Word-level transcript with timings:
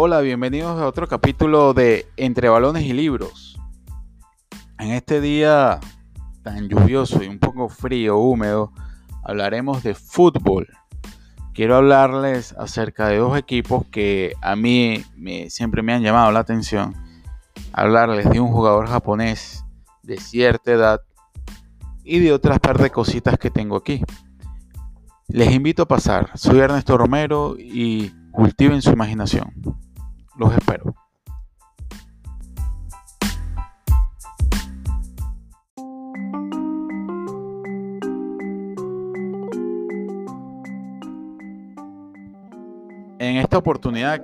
Hola, 0.00 0.20
bienvenidos 0.20 0.80
a 0.80 0.86
otro 0.86 1.08
capítulo 1.08 1.74
de 1.74 2.06
Entre 2.16 2.48
Balones 2.48 2.84
y 2.84 2.92
Libros. 2.92 3.58
En 4.78 4.92
este 4.92 5.20
día 5.20 5.80
tan 6.44 6.68
lluvioso 6.68 7.20
y 7.24 7.26
un 7.26 7.40
poco 7.40 7.68
frío, 7.68 8.16
húmedo, 8.16 8.72
hablaremos 9.24 9.82
de 9.82 9.96
fútbol. 9.96 10.68
Quiero 11.52 11.74
hablarles 11.74 12.52
acerca 12.52 13.08
de 13.08 13.16
dos 13.16 13.36
equipos 13.36 13.86
que 13.90 14.34
a 14.40 14.54
mí 14.54 15.04
siempre 15.48 15.82
me 15.82 15.94
han 15.94 16.04
llamado 16.04 16.30
la 16.30 16.38
atención. 16.38 16.94
Hablarles 17.72 18.30
de 18.30 18.38
un 18.38 18.52
jugador 18.52 18.86
japonés 18.86 19.64
de 20.04 20.18
cierta 20.18 20.70
edad 20.70 21.00
y 22.04 22.20
de 22.20 22.32
otras 22.32 22.60
par 22.60 22.78
de 22.78 22.90
cositas 22.90 23.36
que 23.36 23.50
tengo 23.50 23.74
aquí. 23.74 24.00
Les 25.26 25.50
invito 25.50 25.82
a 25.82 25.88
pasar. 25.88 26.30
Soy 26.36 26.60
Ernesto 26.60 26.96
Romero 26.96 27.56
y 27.58 28.12
cultiven 28.30 28.80
su 28.80 28.92
imaginación. 28.92 29.87
Los 30.38 30.52
espero. 30.56 30.94
En 43.18 43.36
esta 43.36 43.58
oportunidad 43.58 44.22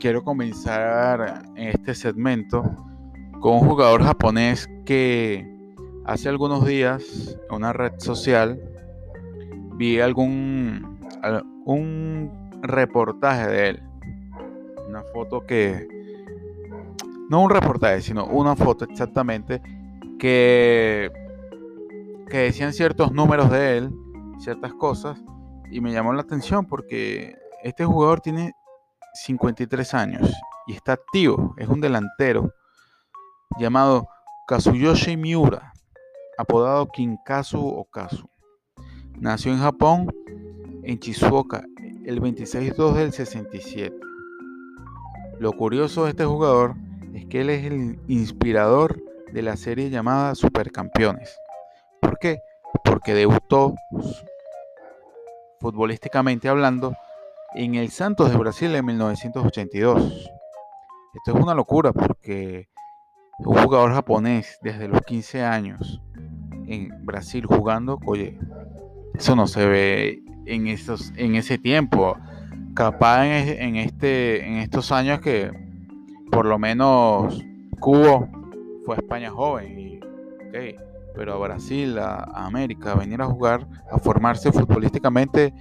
quiero 0.00 0.24
comenzar 0.24 1.44
en 1.54 1.68
este 1.68 1.94
segmento 1.94 2.62
con 3.40 3.54
un 3.54 3.60
jugador 3.60 4.02
japonés 4.02 4.68
que 4.84 5.46
hace 6.04 6.28
algunos 6.28 6.66
días 6.66 7.38
en 7.48 7.56
una 7.56 7.72
red 7.72 7.92
social 7.98 8.60
vi 9.74 10.00
algún 10.00 10.98
un 11.64 12.50
reportaje 12.62 13.46
de 13.46 13.68
él 13.68 13.87
una 14.88 15.02
foto 15.12 15.46
que, 15.46 15.86
no 17.28 17.42
un 17.42 17.50
reportaje, 17.50 18.00
sino 18.00 18.26
una 18.26 18.56
foto 18.56 18.84
exactamente 18.84 19.60
que, 20.18 21.12
que 22.28 22.38
decían 22.38 22.72
ciertos 22.72 23.12
números 23.12 23.50
de 23.50 23.78
él, 23.78 23.92
ciertas 24.38 24.72
cosas, 24.74 25.20
y 25.70 25.80
me 25.80 25.92
llamó 25.92 26.12
la 26.12 26.22
atención 26.22 26.66
porque 26.66 27.36
este 27.62 27.84
jugador 27.84 28.20
tiene 28.20 28.54
53 29.14 29.94
años 29.94 30.32
y 30.66 30.72
está 30.72 30.92
activo, 30.92 31.54
es 31.58 31.68
un 31.68 31.80
delantero 31.80 32.52
llamado 33.58 34.08
Kazuyoshi 34.46 35.16
Miura, 35.16 35.72
apodado 36.38 36.88
Kinkazu 36.88 37.66
Okazu. 37.66 38.28
Nació 39.18 39.52
en 39.52 39.58
Japón, 39.58 40.14
en 40.84 40.98
Shizuoka, 40.98 41.64
el 42.04 42.22
26-2 42.22 42.94
del 42.94 43.12
67. 43.12 44.07
Lo 45.38 45.52
curioso 45.52 46.04
de 46.04 46.10
este 46.10 46.24
jugador 46.24 46.74
es 47.14 47.26
que 47.26 47.42
él 47.42 47.50
es 47.50 47.64
el 47.64 48.00
inspirador 48.08 49.00
de 49.32 49.42
la 49.42 49.56
serie 49.56 49.88
llamada 49.88 50.34
Supercampeones. 50.34 51.38
¿Por 52.00 52.18
qué? 52.18 52.38
Porque 52.84 53.14
debutó 53.14 53.74
futbolísticamente 55.60 56.48
hablando 56.48 56.94
en 57.54 57.76
el 57.76 57.90
Santos 57.90 58.30
de 58.30 58.36
Brasil 58.36 58.74
en 58.74 58.84
1982. 58.84 60.30
Esto 61.14 61.36
es 61.36 61.42
una 61.42 61.54
locura 61.54 61.92
porque 61.92 62.68
un 63.38 63.56
jugador 63.62 63.92
japonés 63.92 64.58
desde 64.62 64.88
los 64.88 65.02
15 65.02 65.44
años 65.44 66.02
en 66.66 66.90
Brasil 67.06 67.46
jugando, 67.46 67.98
oye, 68.06 68.38
eso 69.14 69.36
no 69.36 69.46
se 69.46 69.66
ve 69.66 70.22
en, 70.46 70.66
esos, 70.66 71.12
en 71.16 71.36
ese 71.36 71.58
tiempo 71.58 72.16
capaz 72.78 73.26
en, 73.26 73.74
este, 73.74 74.46
en 74.46 74.58
estos 74.58 74.92
años 74.92 75.20
que 75.20 75.50
por 76.30 76.46
lo 76.46 76.60
menos 76.60 77.44
Cubo 77.80 78.28
fue 78.84 78.94
a 78.94 78.98
España 78.98 79.30
joven, 79.32 79.98
pero 81.12 81.34
a 81.34 81.38
Brasil, 81.38 81.98
a, 81.98 82.22
América, 82.46 82.94
venir 82.94 83.20
a 83.20 83.26
jugar, 83.26 83.66
a 83.90 83.98
formarse 83.98 84.52
futbolísticamente, 84.52 85.52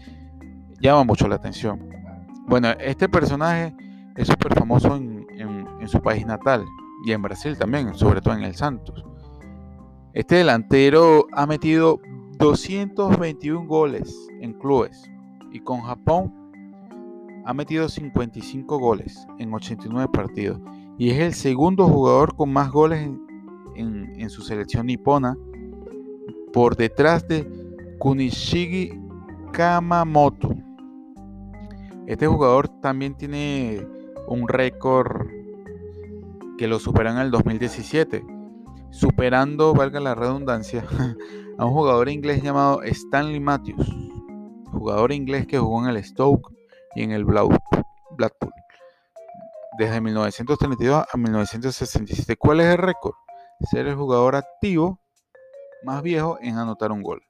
llama 0.80 1.06
mucho 1.06 1.28
la 1.28 1.38
atención. 1.38 1.90
Bueno, 2.46 2.70
este 2.80 3.10
personaje 3.10 3.76
es 4.16 4.28
súper 4.28 4.54
famoso 4.54 4.96
en, 4.96 5.26
en 5.40 5.88
su 5.88 6.00
país 6.00 6.24
natal 6.24 6.64
y 7.04 7.14
en 7.14 7.22
Brasil 7.24 7.58
también, 7.58 7.96
sobre 7.96 8.22
todo 8.22 8.36
en 8.36 8.44
el 8.44 8.54
Santos. 8.54 9.04
Este 10.14 10.36
delantero 10.36 11.26
ha 11.32 11.48
metido 11.48 12.00
221 12.38 13.66
goles 13.66 14.16
en 14.40 14.54
clubes 14.54 15.10
y 15.52 15.60
con 15.62 15.82
Japón 15.82 16.37
ha 17.48 17.54
metido 17.54 17.88
55 17.88 18.78
goles 18.78 19.26
en 19.40 19.54
89 19.54 20.10
partidos 20.12 20.60
y 20.98 21.12
es 21.12 21.20
el 21.20 21.34
segundo 21.34 21.88
jugador 21.88 22.36
con 22.36 22.52
más 22.52 22.70
goles 22.70 23.10
en, 23.78 24.30
su 24.30 24.42
selección 24.42 24.88
nipona 24.88 25.38
por 26.52 26.76
detrás 26.76 27.26
de 27.26 27.50
Kunishigi 28.00 29.00
Kamamoto. 29.54 30.54
Este 32.06 32.28
jugador 32.28 32.68
también 32.82 33.16
tiene 33.16 33.88
un 34.28 34.50
récord 34.50 35.28
que 36.58 36.68
lo 36.68 36.80
supera 36.80 37.12
en 37.12 37.20
el 37.20 37.32
2017, 37.32 38.26
superando, 38.90 39.74
valga 39.74 40.02
la 40.02 40.16
redundancia, 40.16 40.84
a 41.58 41.66
un 41.66 41.72
jugador 41.72 42.10
inglés 42.10 42.44
llamado 42.44 42.82
Stanley 42.84 43.40
Matthews, 43.40 43.90
jugador 44.70 45.14
inglés 45.14 45.48
que 45.48 45.60
jugó 45.60 45.88
en 45.88 45.96
el 45.96 46.04
Stoke 46.04 46.57
y 46.98 47.04
en 47.04 47.12
el 47.12 47.26
Blackpool 47.26 48.52
desde 49.78 50.02
1932 50.02 51.06
a 51.12 51.18
1967. 51.18 52.36
¿Cuál 52.38 52.62
es 52.62 52.66
el 52.74 52.80
récord? 52.80 53.14
Ser 53.72 53.86
el 53.86 53.96
jugador 53.96 54.36
activo 54.36 55.00
más 55.84 56.02
viejo 56.02 56.40
en 56.42 56.58
anotar 56.58 56.92
un 56.92 57.04
gol. 57.04 57.22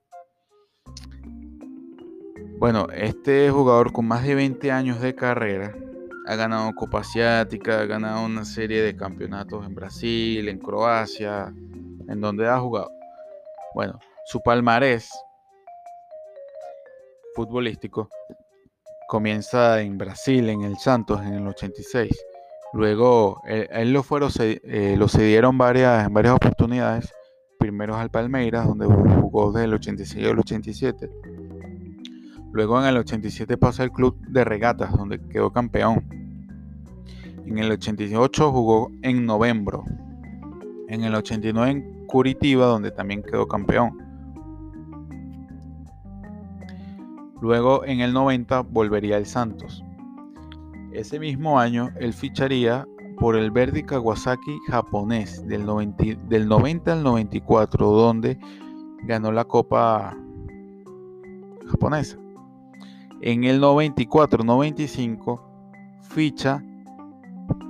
Bueno, 2.58 2.88
este 2.94 3.52
jugador 3.52 3.92
con 3.92 4.08
más 4.08 4.24
de 4.24 4.36
20 4.36 4.72
años 4.72 5.02
de 5.02 5.14
carrera 5.14 5.76
ha 6.26 6.36
ganado 6.36 6.74
Copa 6.74 7.02
Asiática, 7.02 7.82
ha 7.82 7.86
ganado 7.86 8.26
una 8.26 8.46
serie 8.46 8.82
de 8.82 8.96
campeonatos 8.96 9.66
en 9.66 9.76
Brasil, 9.76 10.48
en 10.48 10.60
Croacia, 10.60 11.54
en 12.08 12.22
donde 12.22 12.48
ha 12.48 12.58
jugado. 12.58 12.90
Bueno, 13.76 14.00
su 14.26 14.42
palmarés 14.42 15.12
futbolístico 17.36 18.10
comienza 19.08 19.82
en 19.82 19.98
Brasil, 19.98 20.50
en 20.50 20.62
el 20.64 20.78
Santos, 20.78 21.22
en 21.22 21.34
el 21.34 21.48
86. 21.48 22.12
Luego, 22.74 23.42
él, 23.46 23.94
lo, 23.94 24.04
fueron, 24.04 24.30
eh, 24.40 24.96
lo 24.98 25.08
cedieron 25.08 25.58
varias, 25.58 26.06
en 26.06 26.14
varias 26.14 26.36
oportunidades. 26.36 27.12
Primero 27.58 27.96
al 27.96 28.12
Palmeiras, 28.12 28.68
donde 28.68 28.86
jugó 28.86 29.52
desde 29.52 29.66
el 29.66 29.74
86 29.74 30.28
al 30.28 30.40
87. 30.40 31.10
Luego 32.52 32.80
en 32.80 32.88
el 32.88 32.98
87 32.98 33.58
pasa 33.58 33.84
al 33.84 33.92
club 33.92 34.18
de 34.28 34.44
regatas, 34.44 34.96
donde 34.96 35.20
quedó 35.30 35.52
campeón. 35.52 36.06
En 37.46 37.58
el 37.58 37.72
88 37.72 38.52
jugó 38.52 38.92
en 39.02 39.26
Novembro. 39.26 39.84
En 40.90 41.04
el 41.04 41.16
89 41.16 41.72
en 41.72 42.06
Curitiba, 42.08 42.66
donde 42.66 42.92
también 42.92 43.24
quedó 43.24 43.48
campeón. 43.48 44.07
Luego 47.42 47.86
en 47.86 48.02
el 48.02 48.14
90 48.14 48.62
volvería 48.62 49.18
al 49.18 49.26
Santos. 49.26 49.84
Ese 50.92 51.20
mismo 51.20 51.60
año 51.60 51.90
él 52.00 52.14
ficharía 52.14 52.88
por 53.20 53.36
el 53.36 53.52
Verdi 53.52 53.84
Kawasaki 53.84 54.58
japonés 54.68 55.46
del 55.48 55.66
90, 55.66 56.04
del 56.28 56.48
90 56.48 56.94
al 56.94 57.04
94, 57.04 57.88
donde 57.88 58.40
ganó 59.04 59.32
la 59.32 59.44
Copa 59.46 60.16
japonesa. 61.70 62.18
En 63.22 63.44
el 63.44 63.62
94-95 63.62 65.42
ficha 66.02 66.64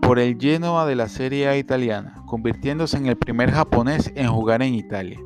por 0.02 0.20
el 0.20 0.38
Genoa 0.40 0.86
de 0.86 0.96
la 0.96 1.08
Serie 1.08 1.48
A 1.48 1.58
italiana, 1.58 2.22
convirtiéndose 2.26 2.98
en 2.98 3.08
el 3.08 3.18
primer 3.18 3.52
japonés 3.52 4.12
en 4.16 4.28
jugar 4.28 4.62
en 4.62 4.74
Italia. 4.74 5.20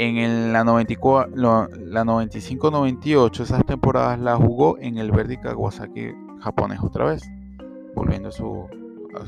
En 0.00 0.52
la, 0.52 0.62
95-98, 0.62 3.40
esas 3.40 3.66
temporadas 3.66 4.20
la 4.20 4.36
jugó 4.36 4.78
en 4.78 4.96
el 4.96 5.10
Verdi 5.10 5.38
Kawasaki 5.38 6.12
japonés 6.40 6.78
otra 6.80 7.06
vez, 7.06 7.28
volviendo 7.96 8.28
a 8.28 8.32
su, 8.32 8.68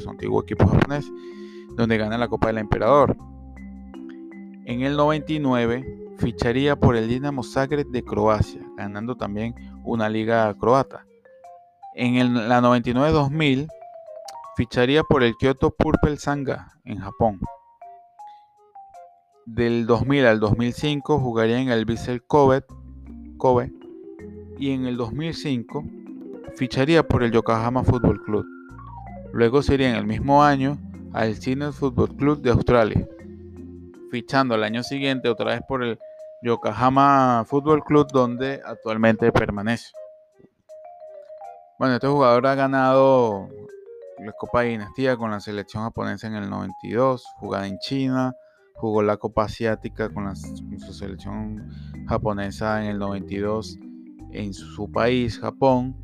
antiguo 0.08 0.44
equipo 0.44 0.68
japonés, 0.68 1.10
donde 1.74 1.98
gana 1.98 2.16
la 2.18 2.28
Copa 2.28 2.46
del 2.46 2.58
Emperador. 2.58 3.16
En 4.64 4.82
el 4.82 4.96
99 4.96 6.12
ficharía 6.18 6.76
por 6.76 6.94
el 6.94 7.08
Dinamo 7.08 7.42
Zagreb 7.42 7.88
de 7.88 8.04
Croacia, 8.04 8.64
ganando 8.76 9.16
también 9.16 9.56
una 9.82 10.08
liga 10.08 10.54
croata. 10.54 11.04
En 11.96 12.48
la 12.48 12.60
99-2000 12.60 13.66
ficharía 14.56 15.02
por 15.02 15.24
el 15.24 15.34
Kyoto 15.34 15.72
Purple 15.72 16.16
Sanga 16.16 16.68
en 16.84 16.98
Japón. 16.98 17.40
Del 19.54 19.86
2000 19.86 20.26
al 20.26 20.40
2005 20.40 21.18
jugaría 21.18 21.58
en 21.58 21.70
el 21.70 21.84
Vissel 21.84 22.22
Kobe, 22.22 22.62
y 24.58 24.70
en 24.72 24.86
el 24.86 24.96
2005 24.96 25.84
ficharía 26.56 27.02
por 27.06 27.22
el 27.24 27.32
Yokohama 27.32 27.82
Football 27.82 28.22
Club. 28.22 28.46
Luego 29.32 29.62
sería 29.62 29.90
en 29.90 29.96
el 29.96 30.06
mismo 30.06 30.44
año 30.44 30.78
al 31.12 31.34
Sydney 31.34 31.72
Football 31.72 32.16
Club 32.16 32.42
de 32.42 32.50
Australia, 32.50 33.08
fichando 34.10 34.54
el 34.54 34.62
año 34.62 34.82
siguiente 34.84 35.28
otra 35.28 35.52
vez 35.52 35.62
por 35.66 35.82
el 35.82 35.98
Yokohama 36.42 37.44
Football 37.44 37.82
Club 37.82 38.06
donde 38.12 38.60
actualmente 38.64 39.32
permanece. 39.32 39.90
Bueno, 41.78 41.94
este 41.94 42.06
jugador 42.06 42.46
ha 42.46 42.54
ganado 42.54 43.48
la 44.18 44.32
Copa 44.32 44.62
de 44.62 44.68
Dinastía 44.68 45.16
con 45.16 45.32
la 45.32 45.40
selección 45.40 45.82
japonesa 45.82 46.28
en 46.28 46.36
el 46.36 46.48
92, 46.48 47.24
jugada 47.40 47.66
en 47.66 47.78
China, 47.78 48.32
jugó 48.80 49.02
la 49.02 49.18
Copa 49.18 49.44
Asiática 49.44 50.08
con, 50.08 50.34
su 50.34 50.92
selección 50.92 51.68
japonesa 52.06 52.82
en 52.82 52.90
el 52.90 52.98
92 52.98 53.78
en 54.32 54.54
su 54.54 54.90
país, 54.90 55.38
Japón, 55.38 55.94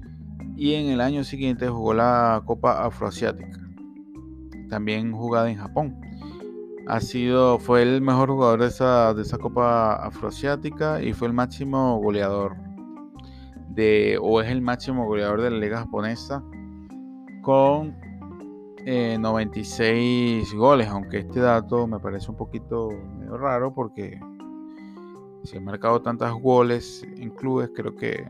y 0.56 0.74
en 0.74 0.88
el 0.88 1.00
año 1.00 1.24
siguiente 1.24 1.68
jugó 1.68 1.94
la 1.94 2.42
Copa 2.44 2.84
Afroasiática, 2.84 3.60
también 4.68 5.12
jugada 5.12 5.50
en 5.50 5.56
Japón. 5.56 6.00
Ha 6.86 7.00
sido, 7.00 7.58
fue 7.58 7.82
el 7.82 8.00
mejor 8.02 8.30
jugador 8.30 8.60
de 8.60 8.68
esa, 8.68 9.14
de 9.14 9.22
esa 9.22 9.38
Copa 9.38 9.94
Afroasiática 9.94 11.02
y 11.02 11.12
fue 11.12 11.28
el 11.28 11.34
máximo 11.34 11.98
goleador 11.98 12.56
de, 13.70 14.18
o 14.20 14.40
es 14.40 14.50
el 14.50 14.60
máximo 14.60 15.06
goleador 15.06 15.40
de 15.42 15.50
la 15.50 15.58
liga 15.58 15.78
japonesa 15.78 16.44
con 17.42 17.96
96 18.86 20.52
eh, 20.52 20.56
goles, 20.56 20.86
aunque 20.88 21.18
este 21.18 21.40
dato 21.40 21.88
me 21.88 21.98
parece 21.98 22.30
un 22.30 22.36
poquito 22.36 22.90
medio 23.18 23.36
raro 23.36 23.74
porque 23.74 24.20
si 25.42 25.56
ha 25.56 25.60
marcado 25.60 26.00
tantos 26.02 26.32
goles 26.40 27.04
en 27.16 27.30
clubes, 27.30 27.70
creo 27.74 27.96
que 27.96 28.28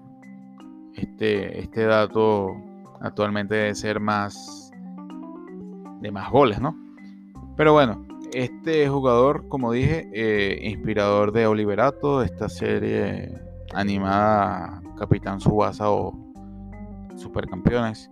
este, 0.95 1.61
este 1.61 1.85
dato 1.85 2.57
actualmente 3.01 3.55
debe 3.55 3.75
ser 3.75 4.01
más 4.01 4.71
de 6.01 6.11
más 6.11 6.31
goles, 6.31 6.59
¿no? 6.59 6.75
Pero 7.57 7.75
bueno, 7.75 8.07
este 8.33 8.89
jugador, 8.89 9.49
como 9.49 9.73
dije, 9.73 10.09
eh, 10.15 10.59
inspirador 10.71 11.33
de 11.33 11.47
Oliverato, 11.47 12.23
esta 12.23 12.49
serie 12.49 13.39
animada 13.75 14.81
Capitán 14.99 15.39
Subasa 15.39 15.91
o 15.91 16.15
Supercampeones. 17.17 18.11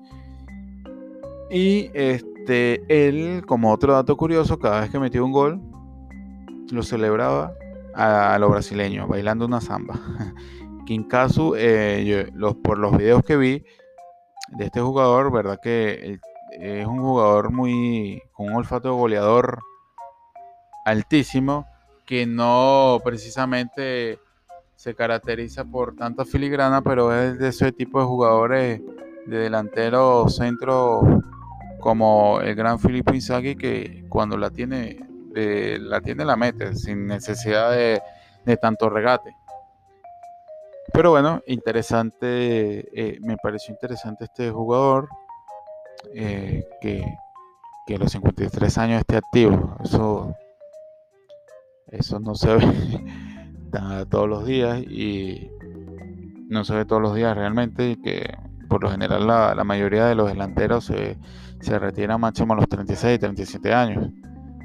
Y 1.51 1.91
este, 1.95 2.34
él, 2.49 3.45
como 3.47 3.73
otro 3.73 3.93
dato 3.93 4.17
curioso, 4.17 4.59
cada 4.59 4.81
vez 4.81 4.91
que 4.91 4.99
metía 4.99 5.23
un 5.23 5.33
gol, 5.33 5.61
lo 6.71 6.83
celebraba 6.83 7.53
a, 7.95 8.37
lo 8.39 8.51
brasileño, 8.51 9.07
bailando 9.07 9.47
una 9.47 9.61
samba. 9.61 9.99
Kinkazu, 10.87 11.55
eh, 11.57 12.31
por 12.63 12.79
los 12.79 12.97
videos 12.97 13.25
que 13.25 13.37
vi 13.37 13.65
de 14.57 14.67
este 14.67 14.81
jugador, 14.81 15.33
verdad 15.33 15.59
que 15.63 16.19
es 16.53 16.87
un 16.87 17.01
jugador 17.01 17.51
muy 17.51 18.23
con 18.33 18.47
un 18.49 18.57
olfato 18.57 18.95
goleador 18.95 19.59
altísimo, 20.85 21.67
que 22.07 22.27
no 22.27 23.01
precisamente 23.03 24.19
se 24.77 24.95
caracteriza 24.95 25.65
por 25.65 25.97
tanta 25.97 26.25
filigrana, 26.25 26.83
pero 26.83 27.15
es 27.15 27.39
de 27.39 27.49
ese 27.49 27.73
tipo 27.73 28.01
de 28.01 28.07
jugadores 28.07 28.83
de 29.27 29.39
delantero 29.39 30.29
centro 30.29 31.01
como 31.85 32.41
el 32.41 32.55
gran 32.55 32.79
Filippo 32.79 33.13
Inzaghi 33.13 33.57
que 33.57 34.07
cuando 34.09 34.39
la 34.39 34.49
tiene 34.49 35.07
la 35.35 36.01
tiene 36.01 36.25
la 36.25 36.35
mete 36.35 36.75
sin 36.75 37.07
necesidad 37.07 37.73
de, 37.73 38.57
tanto 38.57 38.89
regate. 38.89 39.37
Pero 40.95 41.11
bueno, 41.11 41.43
interesante, 41.47 42.89
eh, 42.99 43.19
me 43.21 43.37
pareció 43.37 43.75
interesante 43.75 44.25
este 44.25 44.51
jugador 44.51 45.11
eh, 46.15 46.65
que, 46.81 47.05
que, 47.87 47.97
a 47.97 47.99
los 47.99 48.13
53 48.13 48.79
años 48.79 49.01
esté 49.01 49.19
activo. 49.19 49.77
Eso, 49.85 50.35
eso 51.89 52.19
no 52.19 52.35
se 52.35 52.55
ve 52.55 52.65
todos 54.09 54.27
los 54.27 54.47
días 54.47 54.81
y 54.81 55.51
no 56.49 56.65
se 56.65 56.77
ve 56.77 56.87
todos 56.87 57.03
los 57.03 57.15
días 57.15 57.37
realmente 57.37 57.99
que 58.03 58.33
por 58.75 58.83
lo 58.83 58.91
general 58.91 59.25
la, 59.25 59.63
mayoría 59.63 60.07
de 60.07 60.17
los 60.17 60.27
delanteros 60.27 60.87
se, 60.87 61.17
se 61.61 61.79
retiran 61.79 62.21
máximo 62.21 62.55
a 62.55 62.57
los 62.57 62.69
36, 62.69 63.21
37 63.21 63.73
años. 63.73 64.09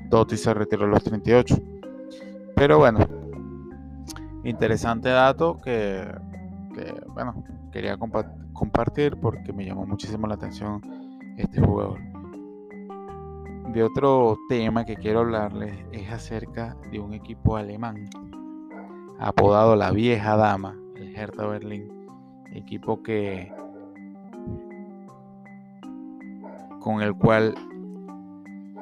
Totti 0.10 0.36
se 0.36 0.52
retiró 0.52 0.86
a 0.86 0.88
los 0.88 1.04
38. 1.04 1.56
Pero 2.56 2.80
bueno, 2.80 3.06
interesante 4.44 5.10
dato 5.10 5.60
que, 5.64 6.12
bueno, 7.14 7.44
quería 7.72 7.98
compartir 8.52 9.16
porque 9.18 9.54
me 9.54 9.64
llamó 9.64 9.86
muchísimo 9.86 10.26
la 10.26 10.34
atención 10.34 10.82
este 11.38 11.62
jugador. 11.62 12.00
De 13.74 13.84
otro 13.84 14.40
tema 14.50 14.86
que 14.86 14.96
quiero 14.96 15.20
hablarles 15.20 15.86
es 15.92 16.12
acerca 16.12 16.76
de 16.92 17.00
un 17.00 17.14
equipo 17.14 17.58
alemán 17.58 18.10
apodado 19.20 19.76
la 19.76 19.92
vieja 19.92 20.36
dama, 20.36 20.76
el 20.96 21.16
Hertha 21.16 21.46
Berlín, 21.46 22.08
equipo 22.56 23.04
que 23.04 23.54
con 26.80 27.02
el 27.02 27.14
cual 27.14 27.56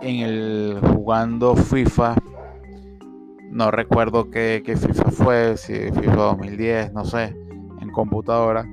en 0.02 0.20
el 0.20 0.80
jugando 0.94 1.56
FIFA 1.56 2.16
no 3.52 3.72
recuerdo 3.72 4.30
qué, 4.30 4.62
FIFA 4.66 5.12
fue, 5.12 5.58
si 5.58 5.74
FIFA 5.74 6.16
2010, 6.16 6.94
no 6.94 7.06
sé, 7.06 7.36
en 7.82 7.90
computadora 7.92 8.66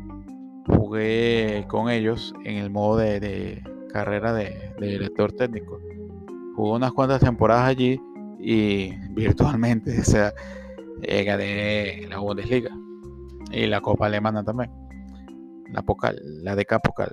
jugué 0.67 1.65
con 1.69 1.91
ellos 1.91 2.35
en 2.45 2.57
el 2.57 2.71
modo 2.71 2.99
de, 2.99 3.63
carrera 3.93 4.33
de, 4.33 4.73
director 4.81 5.33
técnico. 5.33 5.79
Jugué 6.57 6.73
unas 6.73 6.93
cuantas 6.93 7.21
temporadas 7.21 7.69
allí 7.69 8.01
y 8.39 8.93
virtualmente, 9.11 9.99
o 10.01 10.05
sea, 10.05 10.33
de 11.01 12.07
la 12.09 12.19
Bundesliga 12.19 12.71
y 13.51 13.67
la 13.67 13.81
Copa 13.81 14.07
Alemana 14.07 14.43
también, 14.43 14.71
la 15.71 15.83
Pocal, 15.83 16.21
la 16.43 16.57
DK 16.57 16.81
Pocal. 16.83 17.13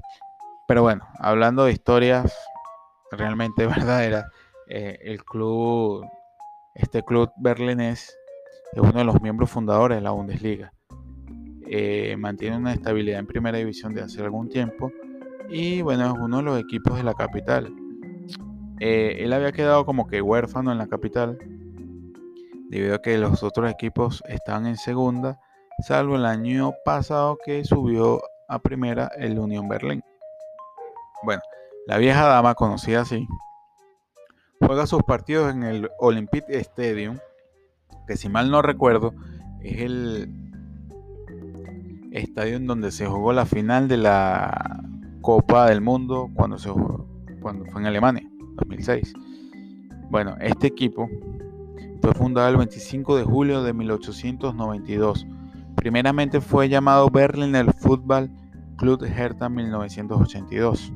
Pero 0.71 0.83
bueno, 0.83 1.05
hablando 1.19 1.65
de 1.65 1.73
historias 1.73 2.33
realmente 3.11 3.65
verdaderas, 3.67 4.23
eh, 4.69 4.97
el 5.01 5.21
club, 5.25 6.05
este 6.75 7.03
club 7.03 7.29
berlinés 7.35 8.17
es 8.71 8.79
uno 8.79 8.93
de 8.93 9.03
los 9.03 9.21
miembros 9.21 9.49
fundadores 9.49 9.97
de 9.97 10.01
la 10.01 10.11
Bundesliga. 10.11 10.71
Eh, 11.67 12.15
mantiene 12.17 12.55
una 12.55 12.71
estabilidad 12.71 13.19
en 13.19 13.27
primera 13.27 13.57
división 13.57 13.93
de 13.93 14.03
hace 14.03 14.21
algún 14.21 14.47
tiempo 14.47 14.93
y 15.49 15.81
bueno, 15.81 16.05
es 16.05 16.17
uno 16.17 16.37
de 16.37 16.43
los 16.43 16.59
equipos 16.61 16.95
de 16.95 17.03
la 17.03 17.15
capital. 17.15 17.75
Eh, 18.79 19.17
él 19.19 19.33
había 19.33 19.51
quedado 19.51 19.85
como 19.85 20.07
que 20.07 20.21
huérfano 20.21 20.71
en 20.71 20.77
la 20.77 20.87
capital 20.87 21.37
debido 22.69 22.95
a 22.95 23.01
que 23.01 23.17
los 23.17 23.43
otros 23.43 23.69
equipos 23.69 24.23
están 24.25 24.65
en 24.67 24.77
segunda, 24.77 25.37
salvo 25.85 26.15
el 26.15 26.25
año 26.25 26.71
pasado 26.85 27.37
que 27.43 27.65
subió 27.65 28.21
a 28.47 28.59
primera 28.59 29.11
el 29.17 29.37
Unión 29.37 29.67
Berlín. 29.67 30.01
Bueno, 31.23 31.41
la 31.87 31.97
vieja 31.97 32.25
dama, 32.25 32.55
conocida 32.55 33.01
así, 33.01 33.27
juega 34.59 34.87
sus 34.87 35.03
partidos 35.03 35.51
en 35.51 35.63
el 35.63 35.89
Olympic 35.99 36.45
Stadium, 36.49 37.17
que 38.07 38.17
si 38.17 38.29
mal 38.29 38.49
no 38.49 38.61
recuerdo, 38.61 39.13
es 39.61 39.81
el 39.81 40.29
estadio 42.11 42.57
en 42.57 42.67
donde 42.67 42.91
se 42.91 43.05
jugó 43.05 43.33
la 43.33 43.45
final 43.45 43.87
de 43.87 43.97
la 43.97 44.83
Copa 45.21 45.67
del 45.67 45.81
Mundo 45.81 46.29
cuando, 46.33 46.57
se 46.57 46.71
cuando 47.41 47.65
fue 47.65 47.81
en 47.81 47.87
Alemania, 47.87 48.27
2006. 48.55 49.13
Bueno, 50.09 50.35
este 50.41 50.67
equipo 50.67 51.07
fue 52.01 52.13
fundado 52.13 52.49
el 52.49 52.57
25 52.57 53.17
de 53.17 53.23
julio 53.23 53.63
de 53.63 53.73
1892. 53.73 55.27
Primeramente 55.75 56.41
fue 56.41 56.67
llamado 56.67 57.09
Berliner 57.09 57.71
Football 57.73 58.29
Club 58.77 59.03
Hertha 59.03 59.47
1982. 59.47 60.91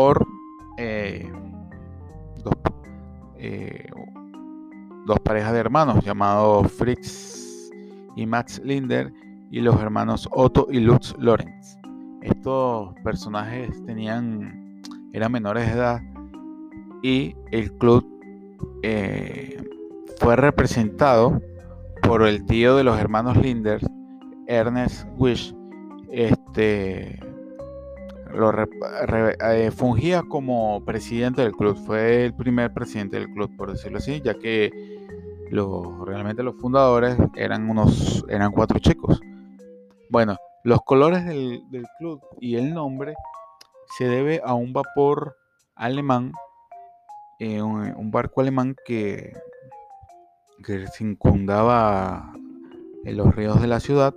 Por 0.00 0.26
eh, 0.78 1.30
eh, 3.36 3.86
dos, 5.04 5.20
parejas 5.20 5.52
de 5.52 5.58
hermanos 5.58 6.02
llamados 6.02 6.72
Fritz 6.72 7.70
y 8.16 8.24
Max 8.24 8.62
Linder 8.64 9.12
y 9.50 9.60
los 9.60 9.78
hermanos 9.78 10.26
Otto 10.32 10.68
y 10.70 10.80
Lutz 10.80 11.14
Lorenz. 11.18 11.76
Estos 12.22 12.94
personajes 13.04 13.68
tenían, 13.84 14.80
eran 15.12 15.32
menores 15.32 15.66
de 15.66 15.72
edad 15.74 16.00
y 17.02 17.36
el 17.50 17.70
club 17.72 18.02
eh, 18.82 19.62
fue 20.18 20.34
representado 20.34 21.42
por 22.04 22.22
el 22.26 22.46
tío 22.46 22.74
de 22.74 22.84
los 22.84 22.98
hermanos 22.98 23.36
Linder, 23.36 23.82
Ernest 24.46 25.06
Wish, 25.18 25.54
este, 26.10 27.20
lo 28.34 28.52
eh, 28.52 29.70
fungía 29.70 30.22
como 30.22 30.84
presidente 30.84 31.42
del 31.42 31.52
club, 31.52 31.76
fue 31.76 32.26
el 32.26 32.34
primer 32.34 32.72
presidente 32.72 33.18
del 33.18 33.28
club, 33.32 33.54
por 33.56 33.72
decirlo 33.72 33.98
así, 33.98 34.20
ya 34.20 34.34
que 34.34 34.70
realmente 36.04 36.42
los 36.42 36.56
fundadores 36.56 37.16
eran 37.34 37.68
unos, 37.68 38.24
eran 38.28 38.52
cuatro 38.52 38.78
chicos. 38.78 39.20
Bueno, 40.08 40.36
Los 40.62 40.82
colores 40.82 41.24
del, 41.24 41.62
club 41.98 42.20
y 42.40 42.56
el 42.56 42.74
nombre 42.74 43.14
se 43.96 44.04
debe 44.04 44.42
a 44.44 44.54
un 44.54 44.72
vapor 44.72 45.36
alemán, 45.74 46.32
eh, 47.38 47.62
un, 47.62 48.10
barco 48.10 48.42
alemán 48.42 48.76
que, 48.84 49.32
que 50.64 50.86
circundaba 50.88 52.32
en 53.04 53.16
los 53.16 53.34
ríos 53.34 53.60
de 53.60 53.68
la 53.68 53.80
ciudad, 53.80 54.14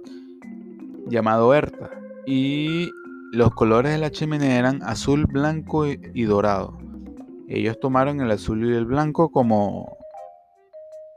llamado 1.07 1.53
Herta. 1.53 1.91
Y 2.25 2.89
los 3.33 3.55
colores 3.55 3.91
de 3.91 3.97
la 3.97 4.11
chimenea 4.11 4.59
eran 4.59 4.83
azul, 4.83 5.25
blanco 5.25 5.87
y, 5.87 6.23
dorado. 6.23 6.77
Ellos 7.47 7.79
tomaron 7.79 8.21
el 8.21 8.29
azul 8.29 8.63
y 8.63 8.75
el 8.75 8.85
blanco 8.85 9.31
como, 9.31 9.97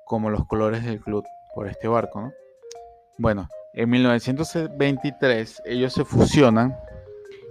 como 0.06 0.30
los 0.30 0.46
colores 0.46 0.82
del 0.82 0.98
club 0.98 1.24
por 1.54 1.68
este 1.68 1.88
barco, 1.88 2.22
¿no? 2.22 2.32
Bueno, 3.18 3.46
en 3.74 3.90
1923 3.90 5.62
ellos 5.66 5.92
se 5.92 6.06
fusionan 6.06 6.74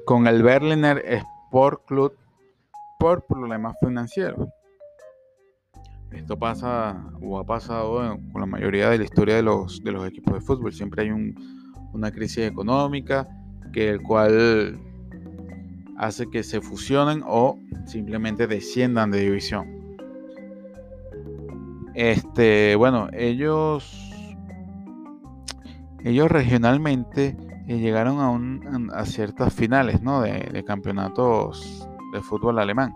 con 0.03 0.25
el 0.25 0.41
Berliner 0.41 0.98
Sport 1.05 1.86
Club 1.86 2.17
por 2.98 3.24
problemas 3.27 3.75
financieros. 3.79 4.50
Esto 6.12 6.39
pasa 6.39 7.05
o 7.22 7.38
ha 7.38 7.43
pasado 7.43 8.17
con 8.31 8.41
la 8.41 8.48
mayoría 8.48 8.89
de 8.89 8.98
la 8.98 9.03
historia 9.03 9.36
de 9.36 9.43
los, 9.43 9.84
de 9.84 9.91
los 9.91 10.07
equipos 10.07 10.34
de 10.34 10.41
fútbol. 10.41 10.74
Siempre 10.74 11.03
hay 11.03 11.12
una 11.93 12.12
crisis 12.12 12.48
económica 12.48 13.27
que 13.74 13.89
el 13.89 14.01
cual 14.01 14.79
hace 15.98 16.29
que 16.29 16.43
se 16.43 16.62
fusionen 16.62 17.24
o 17.25 17.60
simplemente 17.86 18.48
desciendan 18.48 19.12
de 19.12 19.22
división. 19.22 19.67
Este, 21.93 22.75
bueno, 22.75 23.07
ellos 23.13 24.05
ellos 26.05 26.29
regionalmente 26.29 27.36
eh, 27.67 27.79
llegaron 27.79 28.19
a, 28.19 28.29
un, 28.29 28.91
a, 28.93 29.05
ciertas 29.05 29.51
finales 29.51 30.03
¿no? 30.03 30.22
de, 30.22 30.63
campeonatos 30.63 31.88
de 32.13 32.22
fútbol 32.22 32.60
alemán. 32.60 32.93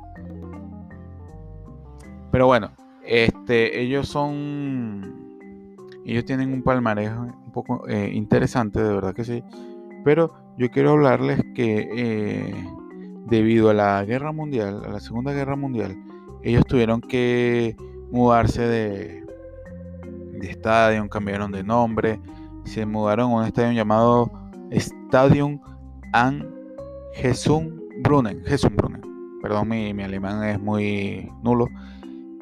Pero 2.31 2.45
bueno, 2.45 2.71
este, 3.03 3.81
ellos 3.81 4.07
son, 4.07 5.39
ellos 6.05 6.23
tienen 6.23 6.53
un 6.53 6.61
palmarés 6.61 7.09
un 7.09 7.51
poco 7.51 7.87
eh, 7.89 8.11
interesante, 8.13 8.79
de 8.79 8.93
verdad 8.93 9.15
que 9.15 9.25
sí. 9.25 9.43
Pero 10.05 10.35
yo 10.59 10.69
quiero 10.69 10.91
hablarles 10.91 11.41
que 11.55 11.89
eh, 11.95 12.53
debido 13.27 13.69
a 13.69 13.73
la 13.73 14.03
guerra 14.03 14.33
mundial, 14.33 14.83
a 14.85 14.89
la 14.89 14.99
segunda 14.99 15.31
guerra 15.31 15.55
mundial, 15.55 15.97
ellos 16.43 16.65
tuvieron 16.65 16.99
que 16.99 17.77
mudarse 18.11 18.61
de, 18.63 19.25
de 20.33 20.49
estadio, 20.49 21.07
cambiaron 21.07 21.53
de 21.53 21.63
nombre, 21.63 22.19
se 22.65 22.85
mudaron 22.85 23.31
a 23.31 23.35
un 23.35 23.45
estadio 23.45 23.71
llamado 23.71 24.29
Stadium 24.71 25.61
an 26.11 26.45
Brunnen, 28.03 28.43
Brunnen. 28.75 29.01
Perdón, 29.41 29.69
mi, 29.69 29.93
mi, 29.93 30.03
alemán 30.03 30.43
es 30.43 30.59
muy 30.59 31.31
nulo. 31.41 31.67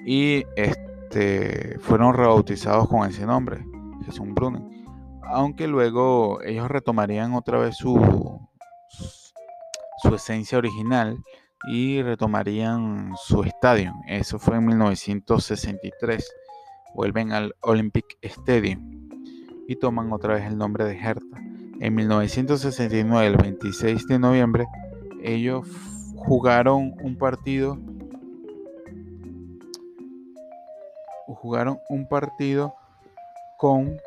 Y 0.07 0.43
este, 0.55 1.77
fueron 1.81 2.15
rebautizados 2.15 2.87
con 2.89 3.07
ese 3.07 3.27
nombre, 3.27 3.63
Brunnen 4.33 4.86
aunque 5.29 5.67
luego 5.67 6.41
ellos 6.43 6.69
retomarían 6.69 7.33
otra 7.33 7.59
vez 7.59 7.75
su, 7.77 8.39
su 10.01 10.15
esencia 10.15 10.57
original 10.57 11.17
y 11.67 12.01
retomarían 12.01 13.13
su 13.17 13.43
estadio. 13.43 13.93
Eso 14.07 14.39
fue 14.39 14.57
en 14.57 14.65
1963. 14.65 16.31
Vuelven 16.93 17.31
al 17.31 17.55
Olympic 17.61 18.05
Stadium 18.21 19.09
y 19.67 19.75
toman 19.75 20.11
otra 20.13 20.35
vez 20.35 20.45
el 20.45 20.57
nombre 20.57 20.85
de 20.85 20.97
Hertha. 20.97 21.37
En 21.79 21.93
1969, 21.93 23.27
el 23.27 23.37
26 23.37 24.07
de 24.07 24.19
noviembre, 24.19 24.65
ellos 25.21 25.67
jugaron 26.15 26.93
un 27.01 27.17
partido. 27.17 27.77
Jugaron 31.27 31.77
un 31.89 32.07
partido 32.07 32.73
con 33.57 33.97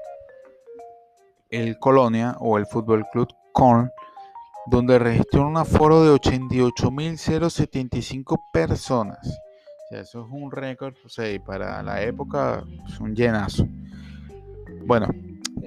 el 1.51 1.79
Colonia 1.79 2.37
o 2.39 2.59
el 2.59 2.67
Fútbol 2.67 3.07
Club 3.13 3.29
Con, 3.53 3.91
donde 4.67 4.99
registró 4.99 5.47
un 5.47 5.57
aforo 5.57 6.03
de 6.05 6.11
88.075 6.13 8.37
personas. 8.53 9.27
O 9.27 9.89
sea, 9.91 10.01
eso 10.01 10.25
es 10.25 10.31
un 10.31 10.53
récord, 10.53 10.95
o 11.05 11.09
sea, 11.09 11.33
y 11.33 11.39
para 11.39 11.83
la 11.83 12.03
época 12.03 12.65
es 12.87 13.01
un 13.01 13.15
llenazo. 13.15 13.67
Bueno, 14.87 15.09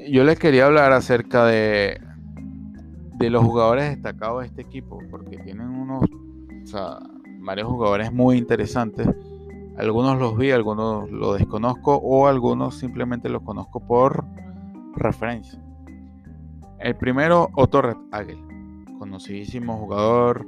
yo 0.09 0.23
les 0.23 0.39
quería 0.39 0.65
hablar 0.65 0.91
acerca 0.93 1.45
de, 1.45 2.01
de 3.15 3.29
los 3.29 3.43
jugadores 3.43 3.89
destacados 3.89 4.41
de 4.41 4.47
este 4.47 4.61
equipo, 4.61 4.99
porque 5.09 5.37
tienen 5.37 5.69
unos, 5.69 6.03
varios 7.41 7.67
jugadores 7.67 8.11
muy 8.11 8.37
interesantes. 8.37 9.07
Algunos 9.77 10.19
los 10.19 10.37
vi, 10.37 10.51
algunos 10.51 11.09
los 11.09 11.39
desconozco 11.39 11.95
o 11.95 12.27
algunos 12.27 12.77
simplemente 12.77 13.29
los 13.29 13.43
conozco 13.43 13.79
por 13.79 14.25
referencia. 14.95 15.62
El 16.83 16.97
primero, 16.97 17.49
Otto 17.55 17.81
Agel, 18.11 18.39
conocidísimo 18.99 19.77
jugador 19.77 20.45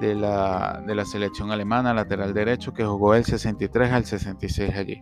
de 0.00 0.16
la, 0.16 0.82
de 0.84 0.96
la 0.96 1.04
selección 1.04 1.52
alemana, 1.52 1.94
lateral 1.94 2.34
derecho, 2.34 2.72
que 2.72 2.84
jugó 2.84 3.12
del 3.12 3.24
63 3.24 3.92
al 3.92 4.04
66 4.04 4.74
allí. 4.74 5.00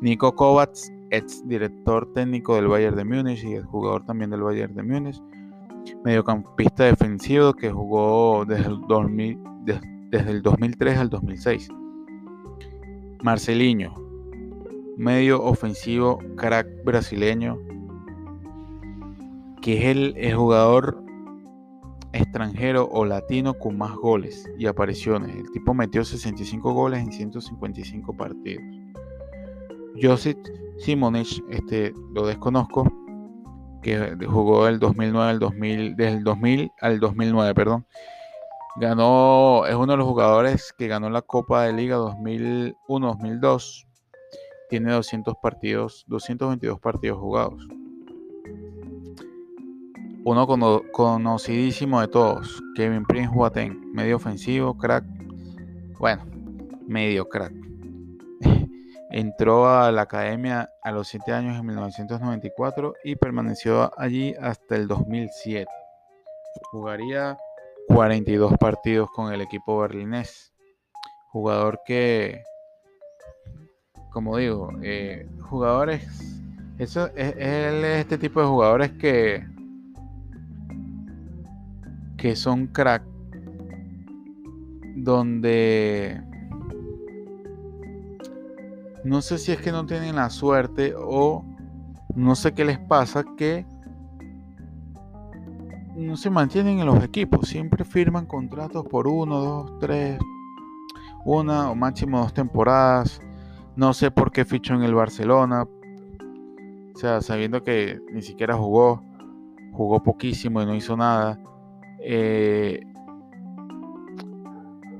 Nico 0.00 0.34
Kovacs, 0.34 0.90
ex 1.10 1.46
director 1.46 2.10
técnico 2.14 2.56
del 2.56 2.66
Bayern 2.66 2.96
de 2.96 3.04
Múnich 3.04 3.44
y 3.44 3.56
el 3.56 3.66
jugador 3.66 4.06
también 4.06 4.30
del 4.30 4.40
Bayern 4.40 4.74
de 4.74 4.82
Múnich. 4.82 5.22
Mediocampista 6.02 6.84
defensivo 6.84 7.52
que 7.52 7.70
jugó 7.70 8.46
desde 8.46 8.68
el, 8.68 8.80
2000, 8.88 9.38
desde 10.10 10.30
el 10.30 10.40
2003 10.40 10.96
al 10.96 11.10
2006. 11.10 11.68
Marcelinho, 13.22 13.92
medio 14.96 15.42
ofensivo, 15.42 16.18
crack 16.36 16.66
brasileño, 16.86 17.58
que 19.66 19.78
es 19.78 19.96
el, 19.96 20.32
jugador 20.36 21.02
extranjero 22.12 22.88
o 22.88 23.04
latino 23.04 23.54
con 23.54 23.76
más 23.76 23.96
goles 23.96 24.48
y 24.56 24.66
apariciones. 24.66 25.34
El 25.34 25.50
tipo 25.50 25.74
metió 25.74 26.04
65 26.04 26.72
goles 26.72 27.00
en 27.00 27.10
155 27.10 28.16
partidos. 28.16 28.62
Josip 30.00 30.38
Simonich, 30.78 31.42
este 31.50 31.92
lo 32.14 32.28
desconozco, 32.28 32.86
que 33.82 34.16
jugó 34.28 34.66
del 34.66 34.78
2009 34.78 35.30
al 35.30 35.40
2000, 35.40 35.96
desde 35.96 36.18
el 36.18 36.22
2000 36.22 36.70
al 36.80 37.00
2009, 37.00 37.54
perdón. 37.54 37.86
Ganó, 38.76 39.66
es 39.66 39.74
uno 39.74 39.94
de 39.94 39.96
los 39.96 40.06
jugadores 40.06 40.72
que 40.78 40.86
ganó 40.86 41.10
la 41.10 41.22
Copa 41.22 41.64
de 41.64 41.72
Liga 41.72 41.96
2001-2002. 41.96 43.84
Tiene 44.70 44.92
200 44.92 45.34
partidos, 45.42 46.04
222 46.06 46.78
partidos 46.78 47.18
jugados 47.18 47.66
uno 50.28 50.44
conocidísimo 50.90 52.00
de 52.00 52.08
todos, 52.08 52.60
Kevin 52.74 53.04
Prince 53.04 53.30
Boateng, 53.32 53.92
medio 53.92 54.16
ofensivo, 54.16 54.76
crack, 54.76 55.04
bueno, 56.00 56.26
medio 56.84 57.28
crack. 57.28 57.52
Entró 59.12 59.68
a 59.68 59.92
la 59.92 60.02
academia 60.02 60.68
a 60.82 60.90
los 60.90 61.06
7 61.06 61.32
años 61.32 61.56
en 61.56 61.66
1994 61.66 62.94
y 63.04 63.14
permaneció 63.14 63.92
allí 63.96 64.34
hasta 64.40 64.74
el 64.74 64.88
2007. 64.88 65.70
Jugaría 66.72 67.38
42 67.86 68.58
partidos 68.58 69.08
con 69.12 69.32
el 69.32 69.42
equipo 69.42 69.78
berlinés. 69.78 70.52
Jugador 71.30 71.82
que, 71.86 72.42
como 74.10 74.38
digo, 74.38 74.72
eh, 74.82 75.28
jugadores, 75.48 76.04
eso 76.80 77.06
es, 77.14 77.36
es 77.36 77.84
este 78.00 78.18
tipo 78.18 78.40
de 78.40 78.46
jugadores 78.48 78.90
que 78.90 79.54
que 82.26 82.34
son 82.34 82.66
crack, 82.66 83.04
donde 84.96 86.20
no 89.04 89.22
sé 89.22 89.38
si 89.38 89.52
es 89.52 89.60
que 89.60 89.70
no 89.70 89.86
tienen 89.86 90.16
la 90.16 90.28
suerte 90.28 90.92
o 90.98 91.44
no 92.16 92.34
sé 92.34 92.52
qué 92.52 92.64
les 92.64 92.80
pasa 92.80 93.24
que 93.36 93.64
no 95.94 96.16
se 96.16 96.30
mantienen 96.30 96.80
en 96.80 96.86
los 96.86 97.04
equipos, 97.04 97.46
siempre 97.46 97.84
firman 97.84 98.26
contratos 98.26 98.84
por 98.86 99.06
uno, 99.06 99.38
dos, 99.38 99.78
tres, 99.78 100.18
una 101.24 101.70
o 101.70 101.76
máximo 101.76 102.18
dos 102.18 102.34
temporadas. 102.34 103.20
No 103.76 103.94
sé 103.94 104.10
por 104.10 104.32
qué 104.32 104.44
fichó 104.44 104.74
en 104.74 104.82
el 104.82 104.96
Barcelona, 104.96 105.62
o 105.62 106.98
sea, 106.98 107.20
sabiendo 107.20 107.62
que 107.62 108.00
ni 108.12 108.20
siquiera 108.20 108.56
jugó, 108.56 109.00
jugó 109.74 110.02
poquísimo 110.02 110.60
y 110.60 110.66
no 110.66 110.74
hizo 110.74 110.96
nada. 110.96 111.38
Eh, 112.00 112.80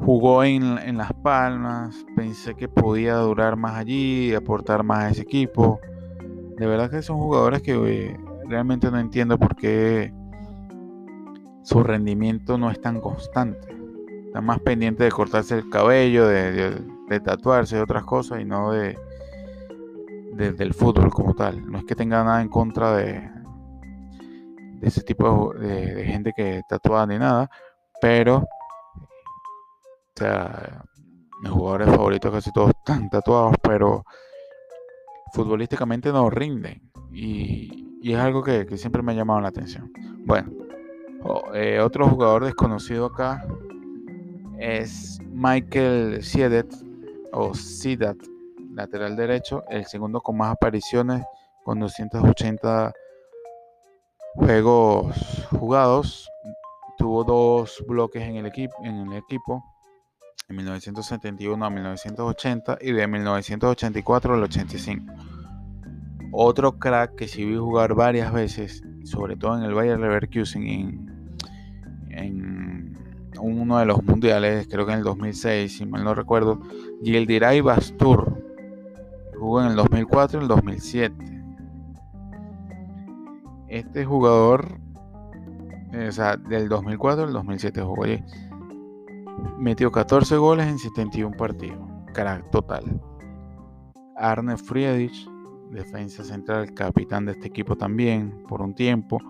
jugó 0.01 0.45
en, 0.45 0.97
Las 0.97 1.13
Palmas, 1.15 2.07
pensé 2.15 2.55
que 2.55 2.69
podía 2.69 3.17
durar 3.17 3.57
más 3.57 3.75
allí, 3.75 4.35
aportar 4.35 4.83
más 4.83 5.05
a 5.05 5.11
ese 5.11 5.23
equipo. 5.23 5.81
De 6.57 6.67
verdad 6.67 6.91
que 6.91 7.03
son 7.03 7.19
jugadores 7.19 7.63
que 7.63 7.73
eh, 7.73 8.17
realmente 8.49 8.91
no 8.91 8.99
entiendo 8.99 9.39
por 9.39 9.57
qué 9.57 10.13
su 11.63 11.83
rendimiento 11.83 12.57
no 12.57 12.71
es 12.71 12.81
tan 12.81 13.01
constante. 13.01 13.69
Está 14.27 14.41
más 14.41 14.61
pendiente 14.61 15.05
de 15.05 15.11
cortarse 15.11 15.57
el 15.57 15.69
cabello, 15.69 16.27
de, 16.29 17.21
tatuarse, 17.25 17.77
de 17.77 17.83
otras 17.83 18.05
cosas 18.05 18.41
y 18.41 18.45
no 18.45 18.71
de, 18.71 18.97
del 20.35 20.75
fútbol 20.75 21.11
como 21.11 21.35
tal. 21.35 21.69
No 21.71 21.79
es 21.79 21.85
que 21.85 21.95
tenga 21.97 22.23
nada 22.23 22.43
en 22.43 22.49
contra 22.49 22.97
de, 22.97 23.15
de 23.15 23.36
ese 24.87 25.03
tipo 25.03 25.53
de, 25.55 26.05
gente 26.05 26.33
que 26.35 26.63
tatúa 26.69 27.07
ni 27.07 27.19
nada, 27.19 27.51
pero 28.01 28.37
o 28.37 30.19
sea, 30.19 30.85
mis 31.43 31.51
jugadores 31.51 31.89
favoritos 31.89 32.33
casi 32.33 32.53
todos 32.53 32.71
están 32.71 33.11
tatuados, 33.11 33.57
pero 33.63 34.05
futbolísticamente 35.33 36.11
no 36.13 36.31
rinden. 36.31 36.81
Y, 37.13 37.85
es 38.03 38.17
algo 38.17 38.43
que, 38.45 38.65
siempre 38.79 39.03
me 39.03 39.13
ha 39.13 39.17
llamado 39.17 39.41
la 39.41 39.49
atención. 39.49 39.91
Bueno, 40.25 40.53
eh, 41.55 41.81
otro 41.81 42.09
jugador 42.09 42.45
desconocido 42.45 43.07
acá 43.07 43.45
es 44.59 45.19
Michael 45.33 46.23
Siedet 46.23 46.73
o 47.33 47.53
Sidat, 47.53 48.17
lateral 48.73 49.17
derecho, 49.17 49.65
el 49.69 49.85
segundo 49.87 50.21
con 50.21 50.37
más 50.37 50.53
apariciones 50.53 51.25
con 51.65 51.81
280 51.81 52.93
juegos 54.37 55.17
jugados. 55.51 56.31
Tuvo 56.99 57.25
dos 57.25 57.85
bloques 57.87 58.23
en 58.23 58.37
el, 58.37 58.47
equipo, 58.47 58.75
en 58.83 59.13
el 59.13 59.19
equipo, 59.19 59.63
en 60.49 60.57
1971 60.57 61.65
a 61.65 61.71
1980 61.71 62.79
y 62.81 62.93
de 62.93 63.07
1984 63.07 64.35
al 64.35 64.43
85. 64.45 65.13
Otro 66.33 66.79
crack 66.79 67.15
que 67.15 67.29
sí 67.29 67.45
vi 67.45 67.57
jugar 67.57 67.95
varias 67.95 68.33
veces, 68.33 68.83
sobre 69.05 69.37
todo 69.37 69.59
en 69.59 69.65
el 69.65 69.75
Bayer 69.75 69.99
Leverkusen 69.99 70.67
en, 70.67 71.37
en 72.11 72.97
uno 73.39 73.79
de 73.79 73.87
los 73.87 74.03
mundiales, 74.03 74.67
creo 74.71 74.87
que 74.87 74.93
en 74.93 74.99
el 74.99 75.05
2006, 75.05 75.77
si 75.77 75.87
mal 75.87 76.05
no 76.05 76.15
recuerdo, 76.15 76.61
Gildiray 77.03 77.61
Bastur. 77.61 78.43
Jugó 79.39 79.61
en 79.61 79.69
el 79.69 79.77
2004 79.77 80.41
y 80.41 80.43
el 80.43 80.49
2007 80.49 81.36
este 83.69 84.05
jugador, 84.05 84.79
o 86.09 86.13
sea, 86.13 86.37
del 86.37 86.69
2004 86.69 87.25
al 87.25 87.33
2007 87.33 87.81
jugó 87.83 88.05
allí. 88.05 88.23
Metió 89.59 89.91
14 89.91 90.37
goles 90.37 90.67
en 90.67 90.79
71 90.79 91.37
partidos. 91.37 91.79
Crack 92.13 92.51
total. 92.51 93.01
Arne 94.17 94.57
Friedrich, 94.57 95.29
defensa 95.71 96.25
central, 96.25 96.73
capitán 96.75 97.27
de 97.27 97.33
este 97.33 97.49
equipo 97.49 97.77
también 97.77 98.45
por 98.49 98.63
un 98.63 98.75
tiempo. 98.75 99.21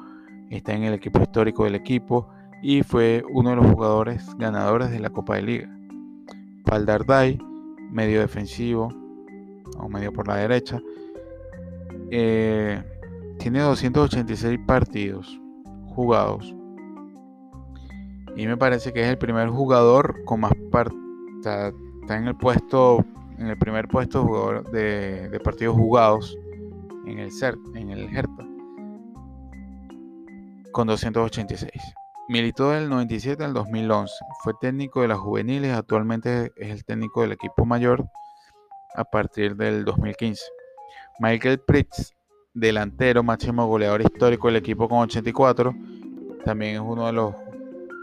Está 0.50 0.74
en 0.74 0.84
el 0.84 0.94
equipo 0.94 1.20
histórico 1.20 1.64
del 1.64 1.74
equipo 1.74 2.28
y 2.62 2.82
fue 2.82 3.24
uno 3.30 3.50
de 3.50 3.56
los 3.56 3.66
jugadores 3.66 4.34
ganadores 4.36 4.90
de 4.90 5.00
la 5.00 5.10
Copa 5.10 5.36
de 5.36 5.42
Liga. 5.42 5.78
Paldardai, 6.64 7.38
medio 7.90 8.20
defensivo 8.20 8.88
o 9.78 9.88
medio 9.88 10.12
por 10.12 10.28
la 10.28 10.36
derecha. 10.36 10.80
Eh, 12.10 12.82
tiene 13.38 13.60
286 13.60 14.58
partidos 14.66 15.40
jugados. 15.94 16.54
Y 18.36 18.46
me 18.46 18.56
parece 18.56 18.92
que 18.92 19.02
es 19.02 19.08
el 19.08 19.18
primer 19.18 19.48
jugador 19.48 20.24
con 20.24 20.40
más 20.40 20.52
partidos. 20.70 21.02
Está, 21.38 21.72
en 22.16 22.28
el 22.28 22.36
puesto. 22.36 23.04
En 23.38 23.48
el 23.48 23.58
primer 23.58 23.86
puesto 23.88 24.62
de, 24.72 25.28
de 25.28 25.40
partidos 25.40 25.76
jugados 25.76 26.36
en 27.06 27.18
el 27.18 27.30
CERT, 27.30 27.58
en 27.74 27.90
el 27.90 28.08
Hertha. 28.14 28.46
Con 30.72 30.86
286. 30.86 31.70
Militó 32.28 32.70
del 32.70 32.88
97 32.88 33.44
al 33.44 33.54
2011. 33.54 34.12
Fue 34.42 34.54
técnico 34.60 35.02
de 35.02 35.08
las 35.08 35.18
juveniles. 35.18 35.72
Actualmente 35.74 36.52
es 36.56 36.70
el 36.70 36.84
técnico 36.84 37.22
del 37.22 37.32
equipo 37.32 37.64
mayor 37.64 38.08
a 38.96 39.04
partir 39.04 39.56
del 39.56 39.84
2015. 39.84 40.42
Michael 41.20 41.60
Pritz 41.60 42.12
delantero, 42.56 43.22
máximo 43.22 43.66
goleador 43.66 44.00
histórico 44.00 44.48
del 44.48 44.56
equipo 44.56 44.88
con 44.88 45.00
84. 45.00 45.74
También 46.44 46.76
es 46.76 46.80
uno 46.80 47.06
de 47.06 47.12
los 47.12 47.34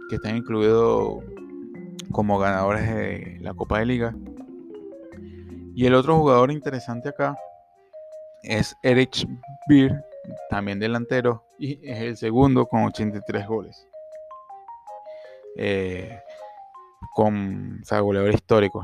que 0.10 0.16
están 0.16 0.38
incluidos 0.38 1.24
como 2.12 2.38
ganadores 2.38 2.88
de 2.88 3.38
la 3.42 3.54
Copa 3.54 3.80
de 3.80 3.86
Liga. 3.86 4.16
Y 5.76 5.88
el 5.88 5.96
otro 5.96 6.18
jugador 6.18 6.52
interesante 6.52 7.10
acá 7.10 7.36
es 8.44 8.76
Erich 8.84 9.28
Beer, 9.68 10.06
también 10.50 10.80
delantero, 10.80 11.44
y 11.58 11.80
es 11.90 12.00
el 12.00 12.16
segundo 12.16 12.68
con 12.68 12.84
83 12.84 13.48
goles. 13.48 13.88
Eh, 15.58 16.20
con 17.16 17.82
o 17.90 18.04
goleador 18.04 18.34
histórico. 18.34 18.84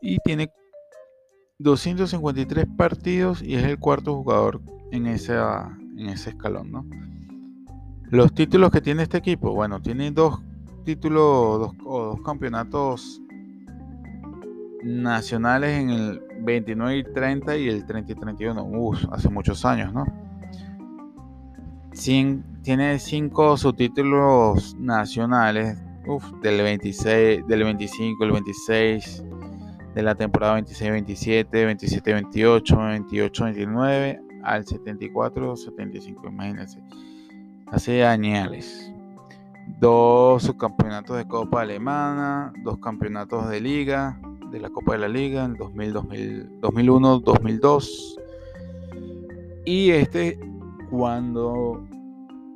Y 0.00 0.18
tiene 0.18 0.50
253 1.58 2.66
partidos 2.76 3.42
y 3.42 3.56
es 3.56 3.64
el 3.64 3.78
cuarto 3.78 4.14
jugador 4.14 4.60
en, 4.92 5.06
en 5.06 5.14
ese 5.14 6.30
escalón, 6.30 6.70
¿no? 6.70 6.86
Los 8.10 8.32
títulos 8.32 8.70
que 8.70 8.80
tiene 8.80 9.02
este 9.02 9.18
equipo, 9.18 9.52
bueno, 9.52 9.82
tiene 9.82 10.10
dos 10.12 10.40
títulos 10.84 11.58
dos, 11.58 11.72
o 11.84 12.04
dos 12.06 12.20
campeonatos 12.22 13.20
nacionales 14.82 15.78
en 15.80 15.90
el 15.90 16.22
29 16.42 16.96
y 16.96 17.04
30 17.12 17.56
y 17.56 17.68
el 17.68 17.84
30 17.84 18.12
y 18.12 18.14
31, 18.14 18.64
Uf, 18.64 19.04
hace 19.10 19.28
muchos 19.28 19.64
años, 19.64 19.92
¿no? 19.92 20.06
tiene 22.62 22.98
cinco 23.00 23.56
subtítulos 23.56 24.76
nacionales, 24.76 25.76
uf, 26.06 26.24
del 26.40 26.62
26, 26.62 27.46
del 27.48 27.64
25, 27.64 28.24
el 28.24 28.32
26, 28.32 29.24
de 29.98 30.04
la 30.04 30.14
temporada 30.14 30.60
26-27, 30.60 31.50
27-28, 31.50 33.10
28-29 33.10 34.20
al 34.44 34.64
74-75, 34.64 36.28
imagínense. 36.28 36.80
Hace 37.66 38.04
años. 38.04 38.92
Dos 39.80 40.44
subcampeonatos 40.44 41.16
de 41.16 41.26
Copa 41.26 41.62
Alemana, 41.62 42.52
dos 42.62 42.78
campeonatos 42.78 43.50
de 43.50 43.60
Liga, 43.60 44.20
de 44.52 44.60
la 44.60 44.70
Copa 44.70 44.92
de 44.92 44.98
la 44.98 45.08
Liga 45.08 45.44
en 45.44 45.54
2001, 45.54 47.18
2002. 47.18 48.20
Y 49.64 49.90
este, 49.90 50.38
cuando 50.90 51.84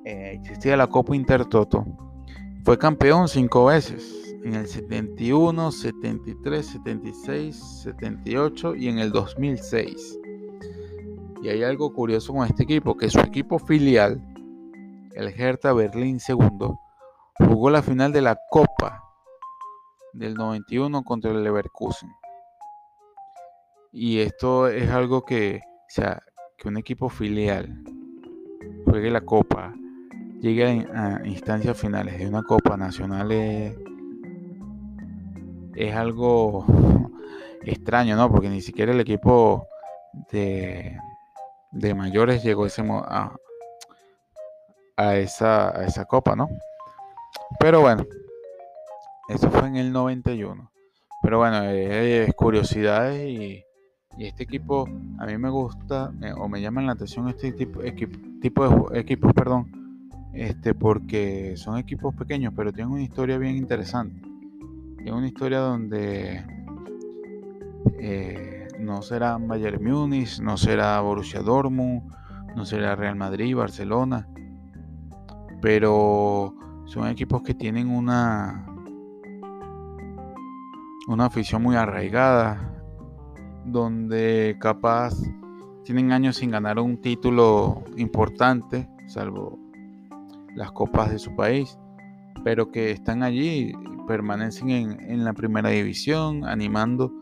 eh, 0.04 0.38
existía 0.40 0.76
la 0.76 0.86
Copa 0.86 1.16
Intertoto, 1.16 1.84
fue 2.62 2.78
campeón 2.78 3.26
cinco 3.26 3.64
veces 3.64 4.21
en 4.44 4.54
el 4.54 4.66
71, 4.66 5.70
73, 5.70 6.66
76, 6.66 7.56
78 7.84 8.74
y 8.74 8.88
en 8.88 8.98
el 8.98 9.12
2006. 9.12 10.18
Y 11.42 11.48
hay 11.48 11.62
algo 11.62 11.92
curioso 11.92 12.32
con 12.32 12.46
este 12.46 12.64
equipo, 12.64 12.96
que 12.96 13.10
su 13.10 13.20
equipo 13.20 13.58
filial, 13.58 14.20
el 15.14 15.28
Hertha 15.28 15.72
Berlín 15.72 16.18
II, 16.26 16.68
jugó 17.38 17.70
la 17.70 17.82
final 17.82 18.12
de 18.12 18.22
la 18.22 18.38
Copa 18.50 19.02
del 20.12 20.34
91 20.34 21.02
contra 21.02 21.30
el 21.30 21.42
Leverkusen. 21.42 22.10
Y 23.92 24.20
esto 24.20 24.68
es 24.68 24.90
algo 24.90 25.24
que, 25.24 25.60
o 25.64 25.90
sea, 25.90 26.22
que 26.56 26.68
un 26.68 26.76
equipo 26.76 27.08
filial 27.08 27.82
juegue 28.84 29.10
la 29.10 29.20
Copa, 29.20 29.74
llegue 30.40 30.86
a, 30.94 31.20
instancias 31.24 31.78
finales 31.78 32.18
de 32.18 32.26
una 32.26 32.42
Copa 32.42 32.76
Nacional 32.76 33.30
algo 35.94 36.64
extraño, 37.64 38.16
¿no? 38.16 38.30
Porque 38.30 38.48
ni 38.48 38.60
siquiera 38.60 38.92
el 38.92 39.00
equipo 39.00 39.66
de, 40.30 40.98
de 41.70 41.94
mayores 41.94 42.42
llegó 42.42 42.66
ese, 42.66 42.82
a, 42.88 43.34
a, 44.96 45.16
esa, 45.16 45.76
a 45.76 45.84
esa 45.84 46.04
copa, 46.04 46.36
¿no? 46.36 46.48
Pero 47.58 47.80
bueno, 47.80 48.04
eso 49.28 49.50
fue 49.50 49.66
en 49.68 49.76
el 49.76 49.92
91. 49.92 50.70
Pero 51.22 51.38
bueno, 51.38 51.62
es, 51.64 52.34
curiosidades 52.34 53.24
y, 53.28 53.64
y, 54.18 54.26
este 54.26 54.42
equipo 54.42 54.88
a 55.18 55.26
mí 55.26 55.38
me 55.38 55.50
gusta 55.50 56.12
o 56.36 56.48
me 56.48 56.60
llaman 56.60 56.86
la 56.86 56.92
atención 56.92 57.28
este 57.28 57.52
tipo, 57.52 57.80
tipo 58.40 58.90
de 58.90 59.00
equipos, 59.00 59.32
perdón, 59.32 59.70
este, 60.32 60.74
porque 60.74 61.56
son 61.56 61.78
equipos 61.78 62.14
pequeños, 62.14 62.52
pero 62.56 62.72
tienen 62.72 62.92
una 62.92 63.02
historia 63.02 63.38
bien 63.38 63.56
interesante. 63.56 64.31
Es 65.04 65.12
una 65.12 65.26
historia 65.26 65.58
donde 65.58 66.44
eh, 67.98 68.68
no 68.78 69.02
será 69.02 69.36
Bayern 69.38 69.82
Múnich, 69.82 70.40
no 70.40 70.56
será 70.56 71.00
Borussia 71.00 71.40
Dortmund, 71.40 72.12
no 72.54 72.64
será 72.64 72.94
Real 72.94 73.16
Madrid, 73.16 73.56
Barcelona, 73.56 74.28
pero 75.60 76.54
son 76.86 77.08
equipos 77.08 77.42
que 77.42 77.54
tienen 77.54 77.88
una 77.88 78.66
una 81.08 81.26
afición 81.26 81.62
muy 81.62 81.76
arraigada, 81.76 82.72
donde 83.64 84.56
capaz 84.60 85.14
tienen 85.84 86.12
años 86.12 86.36
sin 86.36 86.50
ganar 86.50 86.78
un 86.78 87.00
título 87.00 87.82
importante, 87.96 88.88
salvo 89.06 89.58
las 90.54 90.70
copas 90.72 91.10
de 91.10 91.18
su 91.18 91.34
país, 91.34 91.78
pero 92.44 92.70
que 92.70 92.92
están 92.92 93.22
allí, 93.22 93.72
permanecen 94.06 94.70
en, 94.70 95.24
la 95.24 95.32
primera 95.32 95.70
división, 95.70 96.44
animando. 96.44 97.12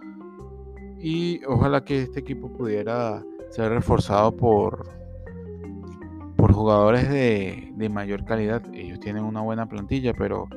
Y 0.99 1.45
ojalá 1.45 1.85
que 1.85 2.03
este 2.03 2.21
equipo 2.21 2.53
pudiera 2.53 3.23
ser 3.51 3.71
reforzado 3.71 4.37
por, 4.37 4.89
por 6.37 6.53
jugadores 6.53 7.09
de, 7.09 7.89
mayor 7.91 8.25
calidad. 8.25 8.63
Ellos 8.75 9.01
tienen 9.01 9.25
una 9.25 9.41
buena 9.41 9.67
plantilla, 9.67 10.13
pero 10.13 10.49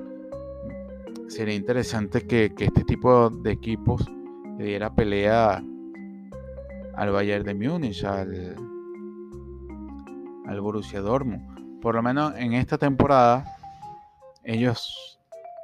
sería 1.27 1.55
interesante 1.55 2.27
que, 2.27 2.53
que 2.53 2.65
este 2.65 2.83
tipo 2.83 3.29
de 3.29 3.51
equipos 3.51 4.05
le 4.57 4.65
diera 4.65 4.93
pelea 4.93 5.63
al 6.95 7.11
Bayern 7.11 7.45
de 7.45 7.55
Múnich, 7.55 8.03
al, 8.03 8.55
al 10.45 10.61
Borussia 10.61 11.01
Dortmund. 11.01 11.81
Por 11.81 11.95
lo 11.95 12.03
menos 12.03 12.33
en 12.37 12.53
esta 12.53 12.77
temporada 12.77 13.45
ellos 14.43 15.12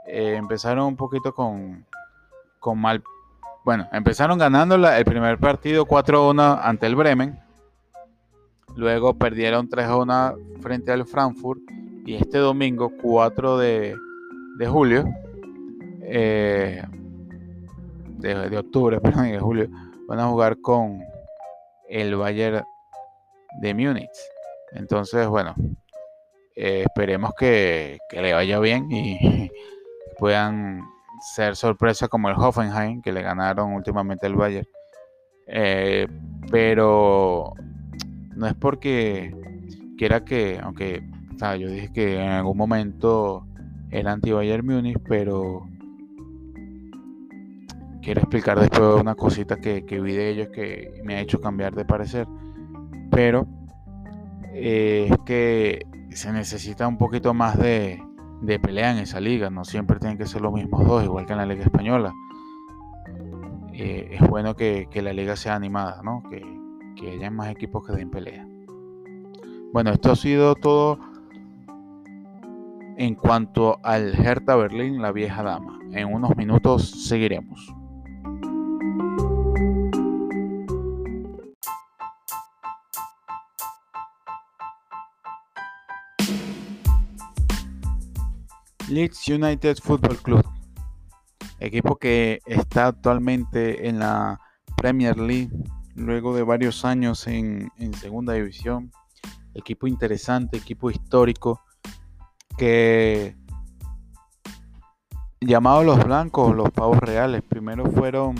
eh, 0.07 0.35
empezaron 0.35 0.87
un 0.87 0.95
poquito 0.95 1.33
con, 1.33 1.85
con 2.59 2.79
mal... 2.79 3.03
Bueno, 3.65 3.87
empezaron 3.91 4.37
ganando 4.37 4.75
el 4.75 5.05
primer 5.05 5.37
partido 5.37 5.85
4-1 5.85 6.59
ante 6.63 6.87
el 6.87 6.95
Bremen. 6.95 7.39
Luego 8.75 9.13
perdieron 9.15 9.69
3-1 9.69 10.61
frente 10.61 10.91
al 10.91 11.05
Frankfurt. 11.05 11.61
Y 12.05 12.15
este 12.15 12.39
domingo, 12.39 12.91
4 13.01 13.57
de, 13.57 13.95
de 14.57 14.67
julio, 14.67 15.05
eh, 16.01 16.81
de, 18.17 18.57
octubre, 18.57 18.99
perdón, 19.01 19.31
de 19.31 19.39
julio, 19.39 19.69
van 20.07 20.19
a 20.19 20.27
jugar 20.27 20.59
con 20.59 21.01
el 21.87 22.15
Bayern 22.15 22.63
de 23.61 23.73
Múnich. 23.73 24.09
Entonces, 24.73 25.27
bueno, 25.27 25.55
eh, 26.55 26.83
esperemos 26.85 27.33
que, 27.35 27.99
le 28.11 28.33
vaya 28.33 28.59
bien 28.59 28.91
y 28.91 29.49
puedan 30.19 30.81
ser 31.21 31.55
sorpresa 31.55 32.07
como 32.07 32.29
el 32.29 32.35
Hoffenheim, 32.35 33.01
que 33.01 33.11
le 33.11 33.21
ganaron 33.21 33.73
últimamente 33.73 34.27
el 34.27 34.35
Bayern. 34.35 34.67
Eh, 35.47 36.07
pero 36.51 37.53
no 38.35 38.47
es 38.47 38.53
porque 38.53 39.33
quiera 39.97 40.23
que, 40.23 40.59
aunque 40.61 41.03
yo 41.39 41.69
dije 41.69 41.91
que 41.93 42.21
en 42.21 42.29
algún 42.29 42.57
momento 42.57 43.45
era 43.91 44.11
anti-Bayern 44.11 44.65
Múnich, 44.65 44.99
pero 45.07 45.67
quiero 48.01 48.21
explicar 48.21 48.59
después 48.59 48.99
una 48.99 49.15
cosita 49.15 49.57
que, 49.57 49.81
vi 49.81 50.13
de 50.13 50.29
ellos 50.29 50.49
que 50.49 51.01
me 51.03 51.15
ha 51.15 51.21
hecho 51.21 51.39
cambiar 51.39 51.73
de 51.75 51.85
parecer. 51.85 52.27
Pero 53.09 53.47
eh, 54.53 55.07
es 55.09 55.17
que 55.25 55.85
se 56.11 56.31
necesita 56.31 56.87
un 56.87 56.97
poquito 56.97 57.33
más 57.33 57.57
de, 57.57 58.01
pelea 58.59 58.91
en 58.91 58.99
esa 58.99 59.19
liga. 59.19 59.49
No 59.49 59.65
siempre 59.65 59.99
tienen 59.99 60.17
que 60.17 60.25
ser 60.25 60.41
los 60.41 60.53
mismos 60.53 60.85
dos, 60.85 61.03
igual 61.03 61.25
que 61.25 61.33
en 61.33 61.39
la 61.39 61.45
liga 61.45 61.63
española. 61.63 62.13
Eh, 63.73 64.17
es 64.19 64.27
bueno 64.27 64.55
que, 64.55 64.87
la 64.95 65.13
liga 65.13 65.35
sea 65.35 65.55
animada, 65.55 66.01
¿no? 66.03 66.23
Que, 66.29 66.43
que 66.95 67.11
haya 67.11 67.31
más 67.31 67.49
equipos 67.49 67.85
que 67.85 67.93
den 67.93 68.09
pelea. 68.09 68.47
Bueno, 69.71 69.91
esto 69.91 70.11
ha 70.11 70.15
sido 70.15 70.55
todo 70.55 70.99
en 72.97 73.15
cuanto 73.15 73.79
al 73.83 74.13
Hertha 74.13 74.55
Berlín, 74.55 75.01
la 75.01 75.11
vieja 75.11 75.43
dama. 75.43 75.79
En 75.93 76.13
unos 76.13 76.35
minutos 76.35 76.89
seguiremos. 76.89 77.73
Leeds 88.89 89.27
United 89.27 89.77
Football 89.83 90.17
Club, 90.17 90.43
equipo 91.59 91.97
que 91.97 92.41
está 92.47 92.87
actualmente 92.87 93.87
en 93.87 93.99
la 93.99 94.39
Premier 94.77 95.17
League 95.17 95.51
luego 95.93 96.35
de 96.35 96.41
varios 96.41 96.83
años 96.85 97.27
en, 97.27 97.71
segunda 97.99 98.33
división. 98.33 98.91
Equipo 99.53 99.85
interesante, 99.85 100.57
equipo 100.57 100.89
histórico 100.89 101.61
que 102.57 103.37
llamado 105.39 105.83
los 105.83 106.03
blancos, 106.03 106.55
los 106.55 106.71
pavos 106.71 106.97
reales, 106.99 107.43
primero 107.43 107.85
fueron 107.91 108.35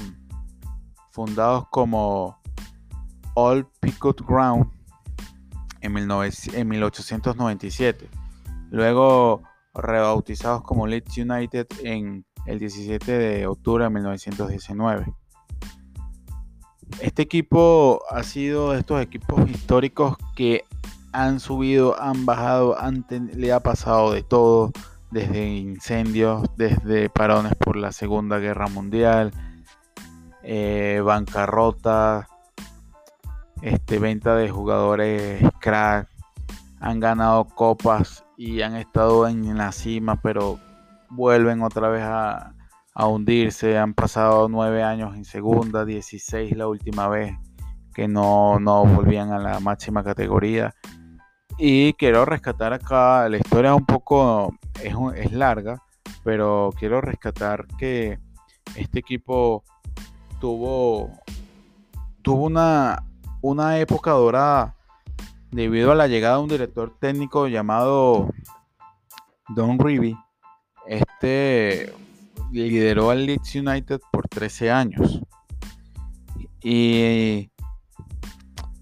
fundados 1.12 1.68
como 1.70 2.40
All 3.36 3.68
Picot 3.80 4.26
Ground 4.26 4.72
en, 5.82 5.96
en 5.96 6.68
1897. 6.68 8.10
Luego 8.72 9.44
rebautizados 9.84 10.62
como 10.64 10.88
Leeds 10.88 11.18
United 11.18 11.68
en 11.84 12.26
el 12.46 12.60
17 12.60 13.18
de 13.18 13.48
octubre 13.48 13.84
de 13.84 13.90
1919. 13.90 15.06
Este 17.02 17.22
equipo 17.22 18.02
ha 18.10 18.24
sido 18.24 18.72
de 18.72 18.80
estos 18.80 19.02
equipos 19.02 19.48
históricos 19.50 20.18
que 20.36 20.66
han 21.12 21.40
subido, 21.40 22.00
han 22.02 22.26
bajado, 22.26 22.76
le 23.36 23.52
ha 23.54 23.60
pasado 23.60 24.12
de 24.12 24.24
todo, 24.24 24.72
desde 25.12 25.48
incendios, 25.48 26.44
desde 26.56 27.10
parones 27.10 27.56
por 27.56 27.76
la 27.76 27.92
Segunda 27.92 28.40
Guerra 28.40 28.68
Mundial, 28.68 29.32
eh, 30.44 31.02
bancarrota, 31.04 32.28
este, 33.62 34.00
venta 34.00 34.36
de 34.36 34.50
jugadores 34.50 35.44
crack, 35.60 36.10
han 36.80 37.00
ganado 37.00 37.46
copas 37.46 38.24
y 38.40 38.62
han 38.62 38.78
estado 38.78 39.28
en 39.28 39.58
la 39.58 39.74
cima, 39.74 40.22
pero 40.22 40.60
vuelven 41.10 41.62
otra 41.62 41.90
vez 41.90 42.04
a, 42.06 42.56
hundirse. 42.96 43.78
Han 43.78 43.94
pasado 43.94 44.48
nueve 44.48 44.82
años 44.82 45.14
en 45.18 45.26
segunda, 45.26 45.84
16 45.84 46.56
la 46.56 46.68
última 46.68 47.10
vez 47.10 47.36
que 47.94 48.08
no, 48.08 48.58
volvían 48.96 49.34
a 49.34 49.40
la 49.40 49.60
máxima 49.60 50.06
categoría. 50.06 50.74
Y 51.58 51.92
quiero 51.94 52.24
rescatar 52.24 52.72
acá, 52.72 53.28
la 53.28 53.38
historia 53.38 53.72
es 53.72 53.78
un 53.78 53.86
poco, 53.86 54.56
es, 54.82 54.96
es 55.16 55.34
larga, 55.34 55.84
pero 56.24 56.70
quiero 56.80 57.02
rescatar 57.02 57.68
que 57.78 58.20
este 58.76 59.00
equipo 59.00 59.66
tuvo, 60.40 61.12
tuvo 62.22 62.46
una, 62.46 63.04
una 63.42 63.80
época 63.80 64.12
dorada 64.12 64.79
debido 65.52 65.92
a 65.92 65.96
la 65.96 66.08
llegada 66.08 66.38
de 66.38 66.44
un 66.44 66.50
director 66.50 66.96
técnico 67.00 67.48
llamado 67.48 68.30
Don 69.50 69.80
Rivy, 69.80 70.16
este 70.88 71.94
lideró 72.52 73.10
al 73.10 73.26
Leeds 73.26 73.56
United 73.56 74.00
por 74.12 74.28
13 74.28 74.72
años. 74.72 75.22
Y 76.62 77.50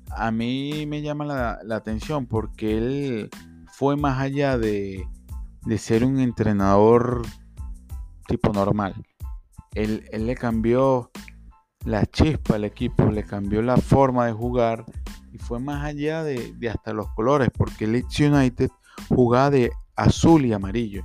a 0.10 0.32
mí 0.32 0.86
me 0.88 1.02
llama 1.02 1.26
la, 1.64 1.76
atención 1.76 2.26
porque 2.26 2.78
él 2.78 3.30
fue 3.74 3.96
más 3.96 4.20
allá 4.20 4.58
de, 4.58 5.06
de, 5.66 5.78
ser 5.78 6.04
un 6.04 6.20
entrenador 6.20 7.22
tipo 8.28 8.52
normal. 8.52 8.96
Él, 9.76 10.06
él 10.12 10.26
le 10.26 10.36
cambió 10.36 11.12
la 11.86 12.06
chispa 12.06 12.56
al 12.56 12.64
equipo, 12.64 13.06
le 13.06 13.24
cambió 13.24 13.62
la 13.62 13.78
forma 13.78 14.26
de 14.26 14.34
jugar 14.34 14.86
fue 15.40 15.60
más 15.60 15.84
allá 15.84 16.24
de, 16.24 16.56
hasta 16.70 16.94
los 16.94 17.08
colores, 17.14 17.50
porque 17.56 17.88
Leeds 17.88 18.20
United 18.20 18.70
jugaba 19.10 19.50
de 19.50 19.72
azul 19.96 20.46
y 20.46 20.54
amarillo. 20.54 21.04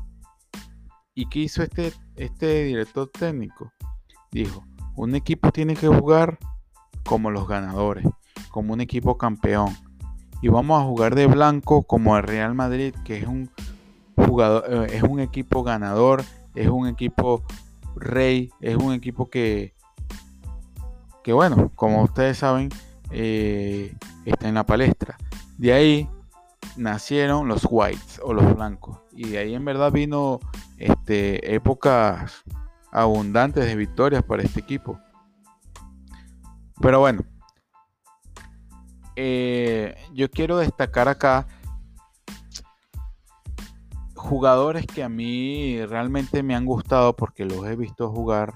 ¿Y 1.14 1.28
qué 1.28 1.40
hizo 1.40 1.62
este, 1.62 1.92
este 2.16 2.64
director 2.64 3.10
técnico? 3.10 3.72
Dijo, 4.30 4.64
un 4.96 5.14
equipo 5.14 5.50
tiene 5.50 5.74
que 5.76 5.88
jugar 5.88 6.38
como 7.04 7.30
los 7.30 7.46
ganadores, 7.46 8.06
como 8.50 8.72
un 8.72 8.80
equipo 8.80 9.18
campeón. 9.18 9.76
Y 10.40 10.48
vamos 10.48 10.80
a 10.80 10.84
jugar 10.84 11.14
de 11.14 11.26
blanco 11.26 11.82
como 11.82 12.16
el 12.16 12.22
Real 12.22 12.54
Madrid, 12.54 12.94
que 13.04 13.18
es 13.18 13.26
un 13.26 13.50
jugador, 14.16 14.64
eh, 14.68 14.96
es 14.96 15.02
un 15.02 15.20
equipo 15.20 15.62
ganador, 15.62 16.24
es 16.54 16.68
un 16.68 16.88
equipo 16.88 17.42
rey, 17.94 18.50
es 18.60 18.76
un 18.76 18.92
equipo 18.92 19.30
que, 19.30 19.74
que 21.22 21.32
bueno, 21.32 21.70
como 21.74 22.02
ustedes 22.02 22.38
saben, 22.38 22.70
eh, 23.10 23.94
está 24.24 24.48
en 24.48 24.54
la 24.54 24.64
palestra. 24.64 25.16
De 25.58 25.72
ahí 25.72 26.08
nacieron 26.76 27.48
los 27.48 27.66
whites 27.68 28.20
o 28.22 28.32
los 28.32 28.54
blancos. 28.54 28.98
Y 29.12 29.30
de 29.30 29.38
ahí 29.38 29.54
en 29.54 29.64
verdad 29.64 29.92
vino 29.92 30.40
este, 30.78 31.54
épocas 31.54 32.44
abundantes 32.90 33.64
de 33.64 33.76
victorias 33.76 34.22
para 34.22 34.42
este 34.42 34.60
equipo. 34.60 34.98
Pero 36.80 37.00
bueno, 37.00 37.22
eh, 39.16 39.94
yo 40.14 40.30
quiero 40.30 40.56
destacar 40.58 41.08
acá 41.08 41.46
jugadores 44.14 44.86
que 44.86 45.02
a 45.02 45.08
mí 45.08 45.84
realmente 45.86 46.42
me 46.42 46.54
han 46.54 46.64
gustado 46.64 47.14
porque 47.14 47.44
los 47.44 47.66
he 47.66 47.76
visto 47.76 48.10
jugar 48.10 48.54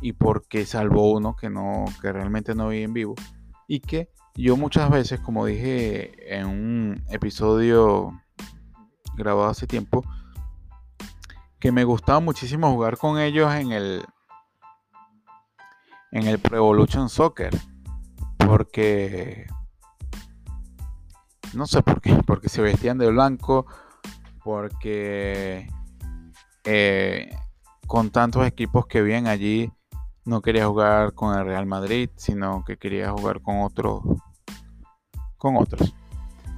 y 0.00 0.12
porque 0.12 0.66
salvo 0.66 1.10
uno 1.12 1.34
que 1.34 1.50
no 1.50 1.86
que 2.00 2.12
realmente 2.12 2.54
no 2.54 2.68
vi 2.68 2.82
en 2.82 2.92
vivo 2.92 3.14
y 3.66 3.80
que 3.80 4.10
yo 4.44 4.56
muchas 4.56 4.90
veces, 4.90 5.20
como 5.20 5.46
dije 5.46 6.36
en 6.36 6.46
un 6.46 7.04
episodio 7.10 8.22
grabado 9.16 9.48
hace 9.48 9.66
tiempo, 9.66 10.04
que 11.58 11.72
me 11.72 11.84
gustaba 11.84 12.20
muchísimo 12.20 12.70
jugar 12.70 12.96
con 12.98 13.18
ellos 13.18 13.52
en 13.54 13.72
el 13.72 14.04
en 16.12 16.26
el 16.26 16.38
Pro 16.38 16.56
Evolution 16.56 17.08
Soccer 17.08 17.52
porque 18.38 19.46
no 21.52 21.66
sé 21.66 21.82
por 21.82 22.00
qué, 22.00 22.14
porque 22.26 22.48
se 22.48 22.62
vestían 22.62 22.98
de 22.98 23.10
blanco, 23.10 23.66
porque 24.42 25.68
eh, 26.64 27.36
con 27.86 28.10
tantos 28.10 28.46
equipos 28.46 28.86
que 28.86 29.02
vienen 29.02 29.26
allí 29.26 29.72
no 30.24 30.42
quería 30.42 30.66
jugar 30.66 31.12
con 31.14 31.36
el 31.36 31.44
Real 31.44 31.66
Madrid, 31.66 32.10
sino 32.16 32.64
que 32.64 32.76
quería 32.76 33.10
jugar 33.10 33.42
con 33.42 33.62
otros 33.62 34.02
con 35.38 35.56
otros. 35.56 35.94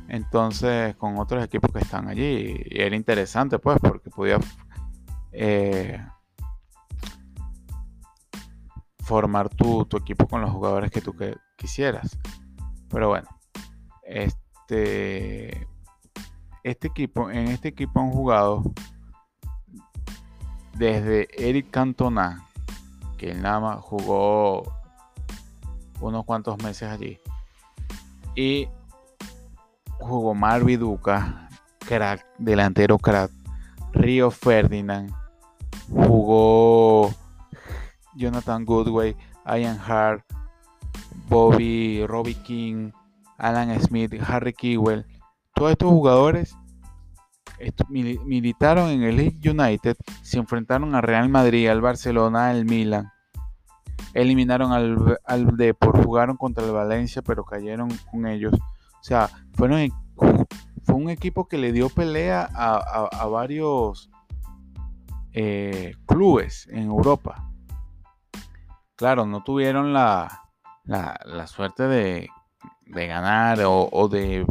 Entonces, 0.08 0.96
con 0.96 1.18
otros 1.18 1.44
equipos 1.44 1.70
que 1.72 1.78
están 1.78 2.08
allí. 2.08 2.64
Y 2.66 2.80
era 2.80 2.96
interesante, 2.96 3.58
pues, 3.60 3.78
porque 3.80 4.10
podía 4.10 4.40
eh, 5.32 6.04
formar 9.04 9.48
tu, 9.48 9.86
equipo 9.96 10.26
con 10.26 10.40
los 10.40 10.50
jugadores 10.50 10.90
que 10.90 11.00
tú 11.00 11.14
quisieras. 11.56 12.18
Pero 12.88 13.08
bueno, 13.08 13.28
este, 14.02 15.68
este 16.64 16.88
equipo, 16.88 17.30
en 17.30 17.48
este 17.48 17.68
equipo 17.68 18.00
han 18.00 18.10
jugado 18.10 18.62
desde 20.74 21.28
Eric 21.36 21.70
Cantona, 21.70 22.46
que 23.18 23.30
el 23.32 23.42
Nama 23.42 23.76
jugó 23.76 24.62
unos 26.00 26.24
cuantos 26.24 26.60
meses 26.62 26.88
allí, 26.88 27.20
y 28.34 28.68
jugó 29.98 30.34
Marvi 30.34 30.76
Duca, 30.76 31.48
crack, 31.86 32.24
delantero 32.38 32.98
crack, 32.98 33.30
Río 33.92 34.30
Ferdinand, 34.30 35.12
jugó 35.90 37.12
Jonathan 38.14 38.64
Goodway, 38.64 39.16
Ian 39.46 39.78
Hart, 39.78 40.24
Bobby, 41.28 42.06
Robbie 42.06 42.34
King, 42.34 42.92
Alan 43.38 43.78
Smith, 43.80 44.12
Harry 44.26 44.52
Kewell, 44.52 45.06
todos 45.54 45.72
estos 45.72 45.90
jugadores 45.90 46.56
militaron 47.88 48.90
en 48.90 49.02
el 49.02 49.38
United, 49.44 49.96
se 50.22 50.38
enfrentaron 50.38 50.94
al 50.94 51.02
Real 51.02 51.28
Madrid, 51.28 51.68
al 51.68 51.80
Barcelona, 51.80 52.50
al 52.50 52.64
Milan, 52.64 53.10
eliminaron 54.14 54.72
al, 54.72 55.18
al 55.24 55.56
Depor, 55.56 56.04
jugaron 56.04 56.36
contra 56.36 56.64
el 56.64 56.72
Valencia, 56.72 57.22
pero 57.22 57.44
cayeron 57.44 57.88
con 58.10 58.26
ellos. 58.26 58.52
O 58.54 59.02
sea, 59.02 59.30
fueron, 59.54 59.88
fue 60.82 60.94
un 60.94 61.10
equipo 61.10 61.48
que 61.48 61.58
le 61.58 61.72
dio 61.72 61.88
pelea 61.88 62.48
a, 62.52 63.26
varios 63.26 64.10
eh, 65.32 65.94
clubes 66.06 66.68
en 66.70 66.84
Europa. 66.84 67.50
Claro, 68.96 69.24
no 69.24 69.42
tuvieron 69.42 69.92
la, 69.92 70.42
la, 70.84 71.46
suerte 71.46 71.84
de, 71.84 72.28
de 72.86 73.06
ganar 73.06 73.60
o, 73.62 73.88
o 73.90 74.08
de 74.08 74.44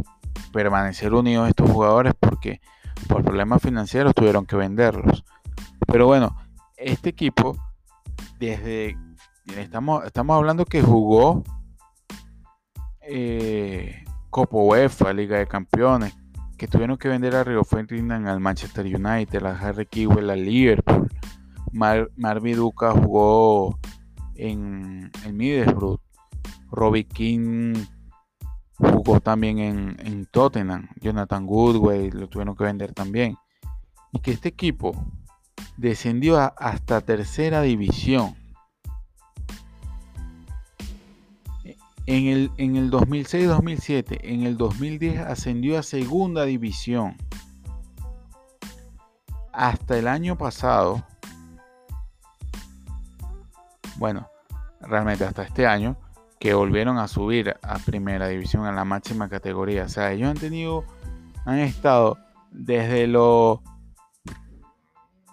permanecer 0.52 1.14
unidos 1.14 1.48
estos 1.48 1.70
jugadores 1.70 2.14
porque 2.18 2.60
por 3.06 3.22
problemas 3.22 3.62
financieros 3.62 4.14
tuvieron 4.14 4.46
que 4.46 4.56
venderlos. 4.56 5.24
Pero 5.86 6.06
bueno, 6.06 6.36
este 6.76 7.10
equipo, 7.10 7.56
desde 8.38 8.96
estamos, 9.56 10.04
estamos 10.04 10.36
hablando 10.36 10.64
que 10.64 10.82
jugó 10.82 11.42
eh, 13.02 14.04
Copa 14.30 14.56
UEFA, 14.56 15.12
Liga 15.12 15.38
de 15.38 15.46
Campeones, 15.46 16.14
que 16.56 16.68
tuvieron 16.68 16.96
que 16.96 17.08
vender 17.08 17.34
a 17.34 17.44
Rio 17.44 17.64
Ferdinand 17.64 18.28
al 18.28 18.40
Manchester 18.40 18.84
United, 18.84 19.44
a 19.44 19.58
Harry 19.58 19.86
Kewell 19.86 20.30
al 20.30 20.44
Liverpool. 20.44 21.08
Mar, 21.72 22.10
Duca 22.54 22.92
jugó 22.92 23.78
en 24.34 25.10
el 25.24 25.32
Middlesbrough. 25.32 26.00
Robbie 26.72 27.04
King 27.04 27.74
Jugó 28.80 29.20
también 29.20 29.58
en, 29.58 30.26
Tottenham. 30.26 30.88
Jonathan 31.00 31.46
Goodway 31.46 32.10
lo 32.10 32.28
tuvieron 32.28 32.56
que 32.56 32.64
vender 32.64 32.94
también. 32.94 33.36
Y 34.10 34.20
que 34.20 34.30
este 34.30 34.48
equipo 34.48 34.94
descendió 35.76 36.38
hasta 36.38 37.02
tercera 37.02 37.60
división. 37.60 38.34
En 42.10 42.26
el, 42.26 42.50
en 42.56 42.74
el 42.74 42.90
2006-2007, 42.90 44.18
en 44.24 44.42
el 44.42 44.56
2010 44.56 45.20
ascendió 45.20 45.78
a 45.78 45.84
segunda 45.84 46.44
división. 46.44 47.16
Hasta 49.52 49.96
el 49.96 50.08
año 50.08 50.36
pasado, 50.36 51.04
bueno, 53.94 54.28
realmente 54.80 55.24
hasta 55.24 55.44
este 55.44 55.68
año, 55.68 55.96
que 56.40 56.52
volvieron 56.52 56.98
a 56.98 57.06
subir 57.06 57.54
a 57.62 57.78
primera 57.78 58.26
división, 58.26 58.66
a 58.66 58.72
la 58.72 58.84
máxima 58.84 59.28
categoría. 59.28 59.84
O 59.84 59.88
sea, 59.88 60.10
ellos 60.10 60.30
han 60.30 60.36
tenido, 60.36 60.84
han 61.44 61.60
estado 61.60 62.18
desde 62.50 63.06
lo, 63.06 63.62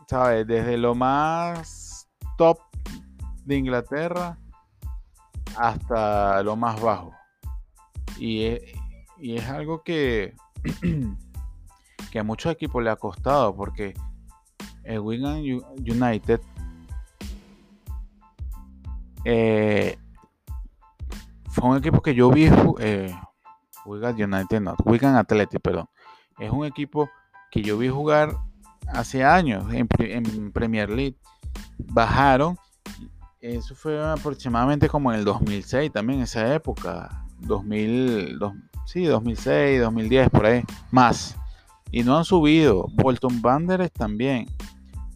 ¿sabes? 0.08 0.46
Desde 0.46 0.78
lo 0.78 0.94
más 0.94 2.08
top 2.38 2.60
de 3.46 3.56
Inglaterra 3.56 4.38
hasta 5.58 6.44
lo 6.44 6.56
más 6.56 6.82
bajo. 6.82 7.12
Y 8.18 8.46
es, 8.46 8.62
y 9.18 9.36
es 9.38 9.48
algo 9.50 9.84
que, 9.84 10.36
que 12.12 12.20
a 12.20 12.24
muchos 12.24 12.52
equipos 12.52 12.84
le 12.84 12.90
ha 12.90 12.96
costado 12.96 13.56
porque 13.56 13.94
el 14.84 15.00
Wigan 15.00 15.40
United 15.40 16.42
eh, 19.26 19.98
fue 21.50 21.70
un 21.70 21.78
equipo 21.78 22.02
que 22.02 22.16
yo 22.16 22.30
vi, 22.30 22.50
eh, 22.80 23.14
Wigan 23.86 24.16
United, 24.16 24.62
no, 24.62 24.76
Wigan 24.86 25.16
Athletic, 25.16 25.62
perdón. 25.62 25.90
Es 26.40 26.52
un 26.52 26.66
equipo 26.66 27.10
que 27.52 27.62
yo 27.62 27.78
vi 27.78 27.90
jugar 27.90 28.34
hace 28.94 29.24
años 29.24 29.66
en, 29.74 30.52
Premier 30.54 30.90
League. 30.90 31.18
Bajaron, 31.78 32.58
eso 33.42 33.76
fue 33.76 34.04
aproximadamente 34.04 34.90
como 34.90 35.12
en 35.12 35.20
el 35.20 35.26
2006 35.26 35.92
también, 35.92 36.22
esa 36.22 36.54
época. 36.54 37.24
2000, 37.40 38.40
sí, 38.86 39.06
2006, 39.06 39.82
2010, 39.82 40.30
por 40.30 40.46
ahí, 40.46 40.64
más. 40.92 41.36
Y 41.92 42.04
no 42.04 42.18
han 42.18 42.26
subido. 42.26 42.88
Bolton 42.94 43.40
Wanderers 43.44 43.92
también. 43.92 44.48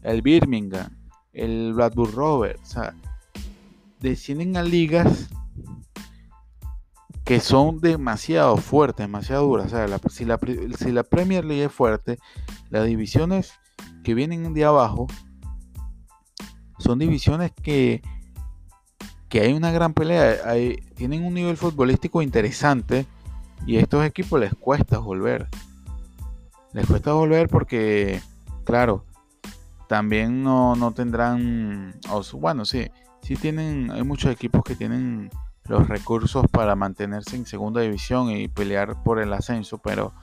El 0.03 0.21
Birmingham, 0.21 0.89
el 1.33 1.73
Blackburn 1.73 2.11
Rovers. 2.13 2.61
O 2.61 2.65
sea, 2.65 2.95
descienden 3.99 4.57
a 4.57 4.63
ligas 4.63 5.29
que 7.23 7.39
son 7.39 7.79
demasiado 7.79 8.57
fuertes, 8.57 9.05
demasiado 9.05 9.45
duras. 9.45 9.67
O 9.67 9.69
sea, 9.69 9.87
si, 10.09 10.25
la, 10.25 10.39
si, 10.77 10.91
la, 10.91 11.03
Premier 11.03 11.45
League 11.45 11.65
es 11.65 11.71
fuerte, 11.71 12.17
las 12.69 12.85
divisiones 12.85 13.53
que 14.03 14.13
vienen 14.13 14.53
de 14.53 14.65
abajo 14.65 15.07
son 16.81 16.99
divisiones 16.99 17.51
que, 17.51 18.01
que 19.29 19.41
hay 19.41 19.53
una 19.53 19.71
gran 19.71 19.93
pelea, 19.93 20.37
tienen 20.95 21.23
un 21.23 21.33
nivel 21.33 21.57
futbolístico 21.57 22.21
interesante 22.21 23.05
y 23.65 23.77
a 23.77 23.81
estos 23.81 24.05
equipos 24.05 24.39
les 24.39 24.53
cuesta 24.55 24.99
volver. 24.99 25.47
Les 26.73 26.85
cuesta 26.85 27.13
volver 27.13 27.49
porque, 27.49 28.21
claro, 28.63 29.05
también 29.87 30.43
no, 30.43 30.75
no 30.75 30.93
tendrán, 30.93 31.99
bueno, 32.33 32.65
sí, 32.65 32.89
sí 33.21 33.35
tienen, 33.35 33.91
hay 33.91 34.03
muchos 34.03 34.31
equipos 34.31 34.63
que 34.63 34.75
tienen 34.75 35.29
los 35.65 35.87
recursos 35.87 36.45
para 36.51 36.75
mantenerse 36.75 37.35
en 37.35 37.45
segunda 37.45 37.81
división 37.81 38.29
y 38.31 38.47
pelear 38.47 39.03
por 39.03 39.19
el 39.19 39.33
ascenso, 39.33 39.77
pero 39.77 40.13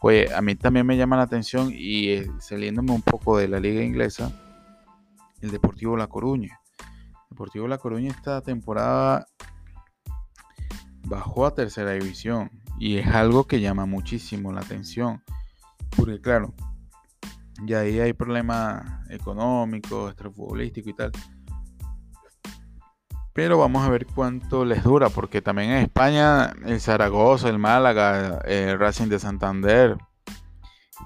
pues 0.00 0.32
a 0.32 0.40
mí 0.40 0.54
también 0.54 0.86
me 0.86 0.96
llama 0.96 1.16
la 1.16 1.24
atención 1.24 1.70
y 1.72 2.08
eh, 2.08 2.30
saliéndome 2.38 2.92
un 2.92 3.02
poco 3.02 3.36
de 3.36 3.48
la 3.48 3.60
liga 3.60 3.82
inglesa, 3.82 4.32
el 5.40 5.50
Deportivo 5.50 5.96
La 5.96 6.06
Coruña. 6.06 6.60
Deportivo 7.30 7.68
La 7.68 7.78
Coruña 7.78 8.10
esta 8.10 8.42
temporada 8.42 9.26
bajó 11.06 11.46
a 11.46 11.54
tercera 11.54 11.92
división 11.92 12.50
y 12.78 12.98
es 12.98 13.06
algo 13.08 13.46
que 13.46 13.60
llama 13.60 13.86
muchísimo 13.86 14.52
la 14.52 14.60
atención, 14.60 15.22
porque 15.96 16.20
claro, 16.20 16.54
ya 17.64 17.80
ahí 17.80 18.00
hay 18.00 18.12
problemas 18.12 19.08
económicos, 19.10 20.10
extrafutbolísticos 20.10 20.92
y 20.92 20.96
tal 20.96 21.12
pero 23.32 23.58
vamos 23.58 23.82
a 23.86 23.88
ver 23.88 24.06
cuánto 24.06 24.64
les 24.64 24.82
dura, 24.82 25.08
porque 25.08 25.40
también 25.40 25.70
en 25.70 25.78
España 25.78 26.52
el 26.66 26.80
Zaragoza, 26.80 27.48
el 27.48 27.58
Málaga, 27.58 28.40
el 28.44 28.78
Racing 28.78 29.06
de 29.08 29.18
Santander 29.18 29.96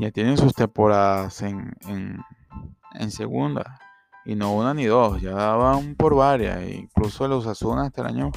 ya 0.01 0.11
tienen 0.11 0.37
sus 0.37 0.55
temporadas 0.55 1.43
en, 1.43 1.77
en, 1.87 3.11
segunda. 3.11 3.79
Y 4.25 4.35
no 4.35 4.55
una 4.55 4.75
ni 4.75 4.87
dos, 4.87 5.21
ya 5.21 5.35
van 5.35 5.95
por 5.95 6.15
varias. 6.15 6.59
E 6.59 6.77
incluso 6.77 7.29
los 7.29 7.47
Osasuna 7.47 7.83
hasta 7.83 8.03
el 8.03 8.09
año 8.09 8.33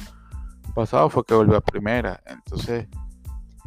pasado 0.74 1.08
fue 1.10 1.24
que 1.24 1.34
volvió 1.34 1.56
a 1.56 1.60
primera. 1.60 2.20
Entonces 2.26 2.88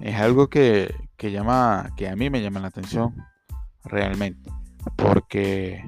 es 0.01 0.15
algo 0.15 0.49
que, 0.49 0.93
que, 1.17 1.31
llama, 1.31 1.91
que 1.97 2.09
a 2.09 2.15
mí 2.15 2.29
me 2.29 2.41
llama 2.41 2.59
la 2.59 2.67
atención. 2.67 3.15
realmente, 3.83 4.51
porque 4.95 5.83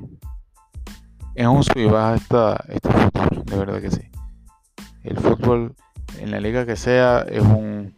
es 1.35 1.47
un 1.47 1.63
sub 1.63 1.77
y 1.77 1.85
baja 1.85 2.15
esta, 2.15 2.63
este 2.69 2.89
fútbol, 2.89 3.45
de 3.45 3.57
verdad 3.57 3.81
que 3.81 3.91
sí. 3.91 4.01
El 5.03 5.17
fútbol 5.17 5.75
en 6.19 6.31
la 6.31 6.39
liga 6.39 6.65
que 6.65 6.75
sea 6.75 7.21
es 7.21 7.43
un 7.43 7.95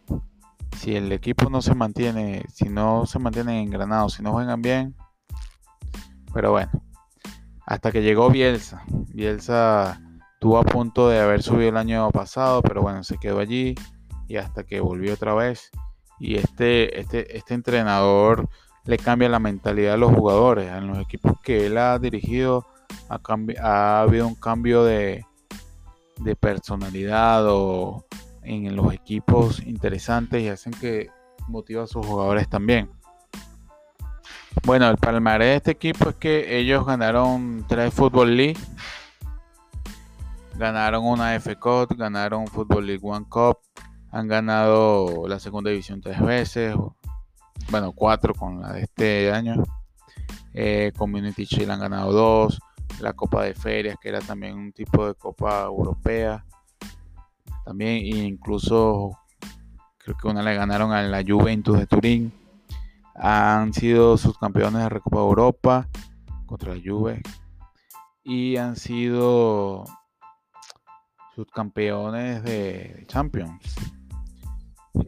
si 0.76 0.94
el 0.94 1.10
equipo 1.12 1.48
no 1.50 1.62
se 1.62 1.74
mantiene, 1.74 2.44
si 2.52 2.68
no 2.68 3.06
se 3.06 3.18
mantienen 3.18 3.56
engranados, 3.56 4.14
si 4.14 4.22
no 4.22 4.32
juegan 4.32 4.62
bien, 4.62 4.94
pero 6.32 6.52
bueno, 6.52 6.70
hasta 7.66 7.90
que 7.90 8.02
llegó 8.02 8.30
Bielsa. 8.30 8.82
Bielsa 9.12 10.00
estuvo 10.34 10.58
a 10.58 10.62
punto 10.62 11.08
de 11.08 11.20
haber 11.20 11.42
subido 11.42 11.70
el 11.70 11.76
año 11.76 12.10
pasado, 12.10 12.62
pero 12.62 12.80
bueno, 12.80 13.02
se 13.02 13.18
quedó 13.18 13.40
allí 13.40 13.74
y 14.28 14.36
hasta 14.36 14.64
que 14.64 14.80
volvió 14.80 15.14
otra 15.14 15.34
vez. 15.34 15.70
Y 16.18 16.36
este, 16.36 16.98
este, 16.98 17.36
este 17.36 17.54
entrenador 17.54 18.48
le 18.84 18.96
cambia 18.98 19.28
la 19.28 19.40
mentalidad 19.40 19.94
a 19.94 19.98
los 19.98 20.14
jugadores. 20.14 20.70
En 20.70 20.86
los 20.86 20.98
equipos 20.98 21.40
que 21.42 21.66
él 21.66 21.76
ha 21.76 21.98
dirigido 21.98 22.66
ha, 23.08 23.20
ha 23.62 24.00
habido 24.00 24.28
un 24.28 24.36
cambio 24.36 24.84
de, 24.84 25.24
de 26.18 26.36
personalidad 26.36 27.44
o 27.48 28.06
en 28.42 28.76
los 28.76 28.94
equipos 28.94 29.60
interesantes 29.66 30.40
y 30.40 30.48
hacen 30.48 30.72
que 30.72 31.10
motiva 31.48 31.82
a 31.82 31.86
sus 31.88 32.06
jugadores 32.06 32.48
también. 32.48 32.90
Bueno, 34.66 34.90
el 34.90 34.96
palmarés 34.96 35.46
de 35.46 35.54
este 35.54 35.70
equipo 35.70 36.08
es 36.08 36.16
que 36.16 36.58
ellos 36.58 36.84
ganaron 36.84 37.64
tres 37.68 37.94
Football 37.94 38.36
League, 38.36 38.58
ganaron 40.56 41.04
una 41.04 41.36
F 41.36 41.54
Cup, 41.54 41.94
ganaron 41.96 42.48
Football 42.48 42.84
League 42.84 43.00
One 43.00 43.26
Cup, 43.28 43.58
han 44.10 44.26
ganado 44.26 45.28
la 45.28 45.38
segunda 45.38 45.70
división 45.70 46.00
tres 46.00 46.20
veces, 46.20 46.74
bueno, 47.70 47.92
cuatro 47.92 48.34
con 48.34 48.60
la 48.60 48.72
de 48.72 48.82
este 48.82 49.32
año. 49.32 49.54
Eh, 50.52 50.92
Community 50.96 51.44
Shield 51.44 51.70
han 51.70 51.80
ganado 51.80 52.10
dos, 52.10 52.58
la 52.98 53.12
Copa 53.12 53.44
de 53.44 53.54
Ferias, 53.54 53.96
que 54.02 54.08
era 54.08 54.18
también 54.18 54.56
un 54.56 54.72
tipo 54.72 55.06
de 55.06 55.14
Copa 55.14 55.62
Europea. 55.62 56.44
También 57.64 58.04
incluso 58.04 59.16
creo 59.98 60.16
que 60.16 60.26
una 60.26 60.42
le 60.42 60.56
ganaron 60.56 60.90
a 60.90 61.02
la 61.02 61.22
Juventus 61.22 61.78
de 61.78 61.86
Turín. 61.86 62.45
Han 63.18 63.72
sido 63.72 64.16
subcampeones 64.18 64.82
de 64.82 64.88
Recopa 64.88 65.18
Europa 65.18 65.88
contra 66.46 66.74
la 66.74 66.82
Juve 66.84 67.22
y 68.24 68.56
han 68.56 68.76
sido 68.76 69.84
subcampeones 71.34 72.42
de 72.42 73.04
Champions 73.08 73.62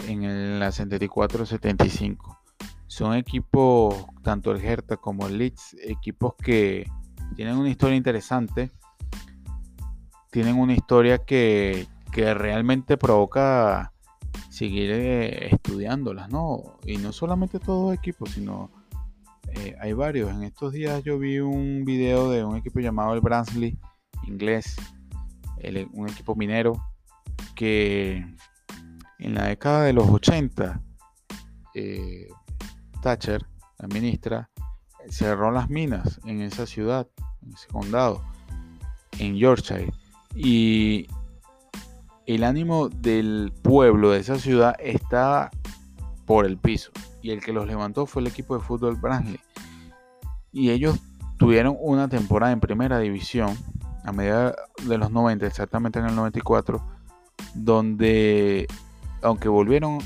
en 0.06 0.58
la 0.58 0.68
74-75. 0.68 2.38
Son 2.86 3.14
equipos, 3.14 4.06
tanto 4.22 4.52
el 4.52 4.64
Hertha 4.64 4.96
como 4.96 5.26
el 5.26 5.38
Leeds, 5.38 5.76
equipos 5.82 6.34
que 6.36 6.86
tienen 7.34 7.56
una 7.56 7.68
historia 7.68 7.96
interesante. 7.96 8.70
Tienen 10.30 10.58
una 10.58 10.74
historia 10.74 11.18
que, 11.18 11.86
que 12.12 12.34
realmente 12.34 12.96
provoca 12.96 13.92
seguir 14.50 14.90
eh, 14.90 15.54
estudiándolas, 15.54 16.30
¿no? 16.30 16.78
Y 16.84 16.96
no 16.96 17.12
solamente 17.12 17.58
todos 17.58 17.94
equipos, 17.94 18.30
sino 18.30 18.70
eh, 19.52 19.76
hay 19.80 19.92
varios. 19.92 20.30
En 20.30 20.42
estos 20.42 20.72
días 20.72 21.02
yo 21.04 21.18
vi 21.18 21.38
un 21.38 21.84
video 21.84 22.30
de 22.30 22.44
un 22.44 22.56
equipo 22.56 22.80
llamado 22.80 23.14
el 23.14 23.20
Bransley, 23.20 23.78
inglés, 24.26 24.76
un 25.92 26.08
equipo 26.08 26.36
minero, 26.36 26.80
que 27.54 28.24
en 29.18 29.34
la 29.34 29.44
década 29.44 29.84
de 29.84 29.92
los 29.92 30.08
80, 30.08 30.80
eh, 31.74 32.28
Thatcher, 33.02 33.44
la 33.78 33.88
ministra, 33.88 34.50
cerró 35.08 35.50
las 35.50 35.68
minas 35.68 36.20
en 36.24 36.40
esa 36.40 36.66
ciudad, 36.66 37.08
en 37.42 37.52
ese 37.52 37.66
condado, 37.68 38.22
en 39.18 39.36
Yorkshire. 39.36 39.92
Y 40.34 41.08
el 42.28 42.44
ánimo 42.44 42.90
del 42.90 43.54
pueblo 43.62 44.10
de 44.10 44.20
esa 44.20 44.38
ciudad 44.38 44.76
está 44.80 45.50
por 46.26 46.44
el 46.44 46.58
piso. 46.58 46.90
Y 47.22 47.30
el 47.30 47.40
que 47.40 47.54
los 47.54 47.66
levantó 47.66 48.04
fue 48.04 48.20
el 48.20 48.28
equipo 48.28 48.56
de 48.56 48.62
fútbol 48.62 48.96
Bransley. 48.96 49.40
Y 50.52 50.70
ellos 50.70 51.00
tuvieron 51.38 51.74
una 51.80 52.06
temporada 52.08 52.52
en 52.52 52.60
primera 52.60 52.98
división 52.98 53.56
a 54.04 54.12
mediados 54.12 54.54
de 54.86 54.98
los 54.98 55.10
90, 55.10 55.46
exactamente 55.46 56.00
en 56.00 56.04
el 56.04 56.14
94, 56.14 56.86
donde 57.54 58.66
aunque 59.22 59.48
volvieron 59.48 59.98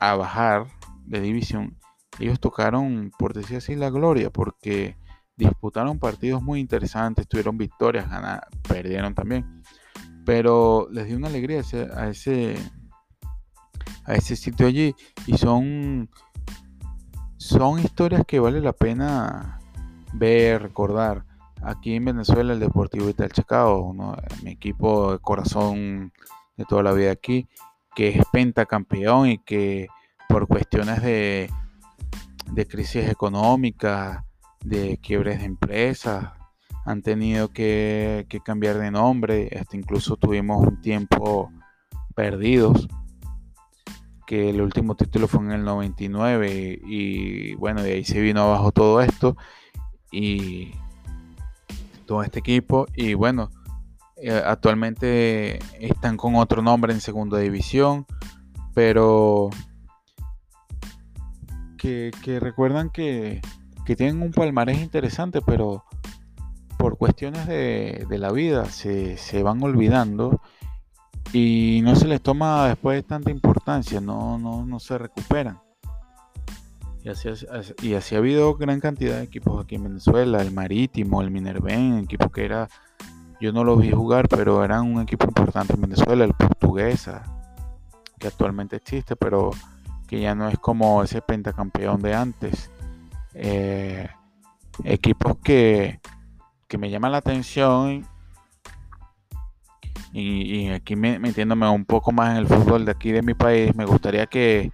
a 0.00 0.14
bajar 0.16 0.66
de 1.06 1.22
división, 1.22 1.78
ellos 2.18 2.40
tocaron, 2.40 3.10
por 3.18 3.32
decir 3.32 3.56
así, 3.56 3.74
la 3.74 3.88
gloria, 3.88 4.28
porque 4.28 4.96
disputaron 5.36 5.98
partidos 5.98 6.42
muy 6.42 6.60
interesantes, 6.60 7.26
tuvieron 7.26 7.56
victorias, 7.56 8.10
ganaron, 8.10 8.50
perdieron 8.68 9.14
también 9.14 9.59
pero 10.30 10.86
les 10.92 11.08
dio 11.08 11.16
una 11.16 11.26
alegría 11.26 11.58
a 11.96 12.06
ese, 12.08 12.56
a 14.04 14.14
ese 14.14 14.36
sitio 14.36 14.68
allí 14.68 14.94
y 15.26 15.36
son, 15.36 16.08
son 17.36 17.80
historias 17.80 18.22
que 18.24 18.38
vale 18.38 18.60
la 18.60 18.72
pena 18.72 19.58
ver, 20.12 20.62
recordar. 20.62 21.24
Aquí 21.62 21.96
en 21.96 22.04
Venezuela 22.04 22.52
el 22.52 22.60
Deportivo 22.60 23.06
Vital 23.06 23.32
Chacao, 23.32 23.92
mi 24.44 24.52
equipo 24.52 25.14
de 25.14 25.18
corazón 25.18 26.12
de 26.56 26.64
toda 26.64 26.84
la 26.84 26.92
vida 26.92 27.10
aquí, 27.10 27.48
que 27.96 28.10
es 28.10 28.24
pentacampeón 28.30 29.30
y 29.30 29.38
que 29.38 29.88
por 30.28 30.46
cuestiones 30.46 31.02
de, 31.02 31.50
de 32.52 32.68
crisis 32.68 33.10
económica, 33.10 34.24
de 34.64 34.96
quiebres 35.02 35.40
de 35.40 35.46
empresas, 35.46 36.39
han 36.90 37.02
tenido 37.02 37.48
que, 37.48 38.26
cambiar 38.44 38.78
de 38.78 38.90
nombre, 38.90 39.48
este, 39.52 39.76
incluso 39.76 40.16
tuvimos 40.16 40.66
un 40.66 40.80
tiempo 40.80 41.50
perdidos, 42.14 42.88
que 44.26 44.50
el 44.50 44.60
último 44.60 44.94
título 44.94 45.26
fue 45.28 45.40
en 45.44 45.52
el 45.52 45.64
99 45.64 46.80
y 46.84 47.54
bueno, 47.54 47.82
de 47.82 47.94
ahí 47.94 48.04
se 48.04 48.20
vino 48.20 48.42
abajo 48.42 48.70
todo 48.70 49.00
esto 49.00 49.36
y 50.12 50.72
todo 52.06 52.22
este 52.22 52.38
equipo 52.40 52.86
y 52.94 53.14
bueno, 53.14 53.50
eh, 54.16 54.42
actualmente 54.44 55.58
están 55.80 56.16
con 56.16 56.36
otro 56.36 56.62
nombre 56.62 56.92
en 56.92 57.00
segunda 57.00 57.38
división, 57.38 58.06
pero 58.74 59.50
que, 61.76 62.12
recuerdan 62.40 62.90
que, 62.90 63.40
que 63.86 63.96
tienen 63.96 64.22
un 64.22 64.32
palmarés 64.32 64.80
interesante, 64.80 65.40
pero 65.40 65.84
por 66.80 66.96
cuestiones 66.96 67.46
de, 67.46 68.06
la 68.08 68.32
vida 68.32 68.64
se, 68.64 69.42
van 69.42 69.62
olvidando 69.62 70.40
y 71.30 71.80
no 71.84 71.94
se 71.94 72.08
les 72.08 72.22
toma 72.22 72.68
después 72.68 73.04
tanta 73.04 73.30
importancia, 73.30 74.00
no, 74.00 74.38
no, 74.38 74.80
se 74.80 74.96
recuperan. 74.96 75.60
Y 77.04 77.10
así, 77.10 77.28
y 77.82 77.94
así 77.94 78.14
ha 78.14 78.18
habido 78.18 78.54
gran 78.54 78.80
cantidad 78.80 79.18
de 79.18 79.24
equipos 79.24 79.62
aquí 79.62 79.74
en 79.74 79.84
Venezuela, 79.84 80.40
el 80.40 80.52
Marítimo, 80.52 81.20
el 81.20 81.30
Minerven, 81.30 81.98
equipo 81.98 82.30
que 82.30 82.46
era, 82.46 82.68
yo 83.42 83.52
no 83.52 83.62
lo 83.62 83.76
vi 83.76 83.90
jugar, 83.90 84.28
pero 84.28 84.64
eran 84.64 84.86
un 84.86 85.02
equipo 85.02 85.26
importante 85.26 85.74
en 85.74 85.82
Venezuela, 85.82 86.24
el 86.24 86.32
Portuguesa, 86.32 87.24
que 88.18 88.26
actualmente 88.26 88.76
existe, 88.76 89.16
pero 89.16 89.50
que 90.08 90.20
ya 90.20 90.34
no 90.34 90.48
es 90.48 90.58
como 90.58 91.02
ese 91.02 91.20
pentacampeón 91.20 92.00
de 92.00 92.14
antes. 92.14 92.70
Eh, 93.34 94.08
equipos 94.84 95.36
que, 95.42 96.00
que 96.70 96.78
me 96.78 96.88
llama 96.88 97.10
la 97.10 97.18
atención 97.18 98.06
y, 100.12 100.68
aquí 100.68 100.94
metiéndome 100.94 101.68
un 101.68 101.84
poco 101.84 102.12
más 102.12 102.30
en 102.30 102.36
el 102.36 102.46
fútbol 102.46 102.84
de 102.84 102.92
aquí 102.92 103.10
de 103.10 103.22
mi 103.22 103.34
país, 103.34 103.74
me 103.74 103.84
gustaría 103.84 104.26
que, 104.26 104.72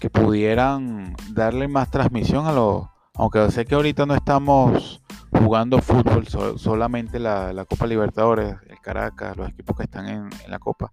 que 0.00 0.10
pudieran 0.10 1.14
darle 1.30 1.68
más 1.68 1.90
transmisión 1.90 2.46
a 2.46 2.52
los, 2.52 2.86
aunque 3.14 3.50
sé 3.52 3.64
que 3.64 3.76
ahorita 3.76 4.04
no 4.04 4.14
estamos 4.16 5.00
jugando 5.30 5.80
fútbol, 5.80 6.26
solamente 6.58 7.20
la, 7.20 7.64
Copa 7.68 7.86
Libertadores, 7.86 8.56
el 8.68 8.80
Caracas, 8.80 9.36
los 9.36 9.48
equipos 9.48 9.76
que 9.76 9.84
están 9.84 10.08
en, 10.08 10.28
la 10.48 10.58
Copa. 10.58 10.92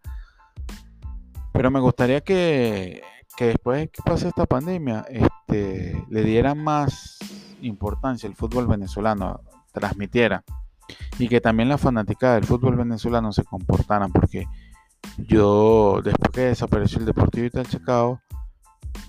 Pero 1.53 1.71
me 1.71 1.79
gustaría 1.79 2.21
que, 2.21 3.01
que 3.35 3.45
después 3.45 3.89
que 3.91 4.03
pase 4.03 4.27
esta 4.27 4.45
pandemia, 4.45 5.05
este, 5.09 6.05
le 6.07 6.23
dieran 6.23 6.63
más 6.63 7.17
importancia 7.61 8.27
el 8.27 8.35
fútbol 8.35 8.67
venezolano 8.67 9.41
transmitiera 9.71 10.43
y 11.19 11.27
que 11.27 11.41
también 11.41 11.69
la 11.69 11.77
fanática 11.77 12.35
del 12.35 12.45
fútbol 12.45 12.75
venezolano 12.75 13.31
se 13.31 13.43
comportaran 13.43 14.11
porque 14.11 14.47
yo 15.17 16.01
después 16.03 16.31
que 16.31 16.41
desapareció 16.41 16.99
el 16.99 17.05
Deportivo 17.05 17.43
Vital 17.43 17.67
Chacao 17.67 18.19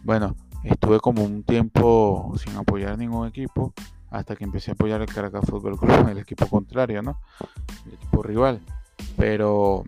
bueno 0.03 0.35
estuve 0.65 1.01
como 1.01 1.23
un 1.25 1.45
tiempo 1.45 2.33
sin 2.37 2.57
apoyar 2.57 2.99
ningún 2.99 3.29
equipo 3.29 3.73
hasta 4.11 4.37
que 4.37 4.45
empecé 4.45 4.71
a 4.71 4.75
apoyar 4.75 5.01
el 5.03 5.09
Caracas 5.09 5.45
Fútbol 5.49 5.79
Club 5.79 6.09
el 6.09 6.19
equipo 6.19 6.47
contrario 6.47 7.03
no 7.03 7.21
el 7.87 7.95
equipo 7.95 8.23
rival. 8.23 8.61
Pero 9.17 9.85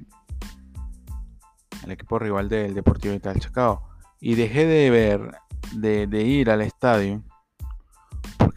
el 1.85 1.91
equipo 1.93 2.19
rival 2.19 2.49
del 2.49 2.75
Deportivo 2.75 3.15
Vital 3.15 3.39
Chacao. 3.41 3.83
Y 4.21 4.35
dejé 4.35 4.67
de 4.67 4.91
ver 4.91 5.35
de 5.73 6.23
ir 6.23 6.51
al 6.51 6.63
estadio 6.63 7.23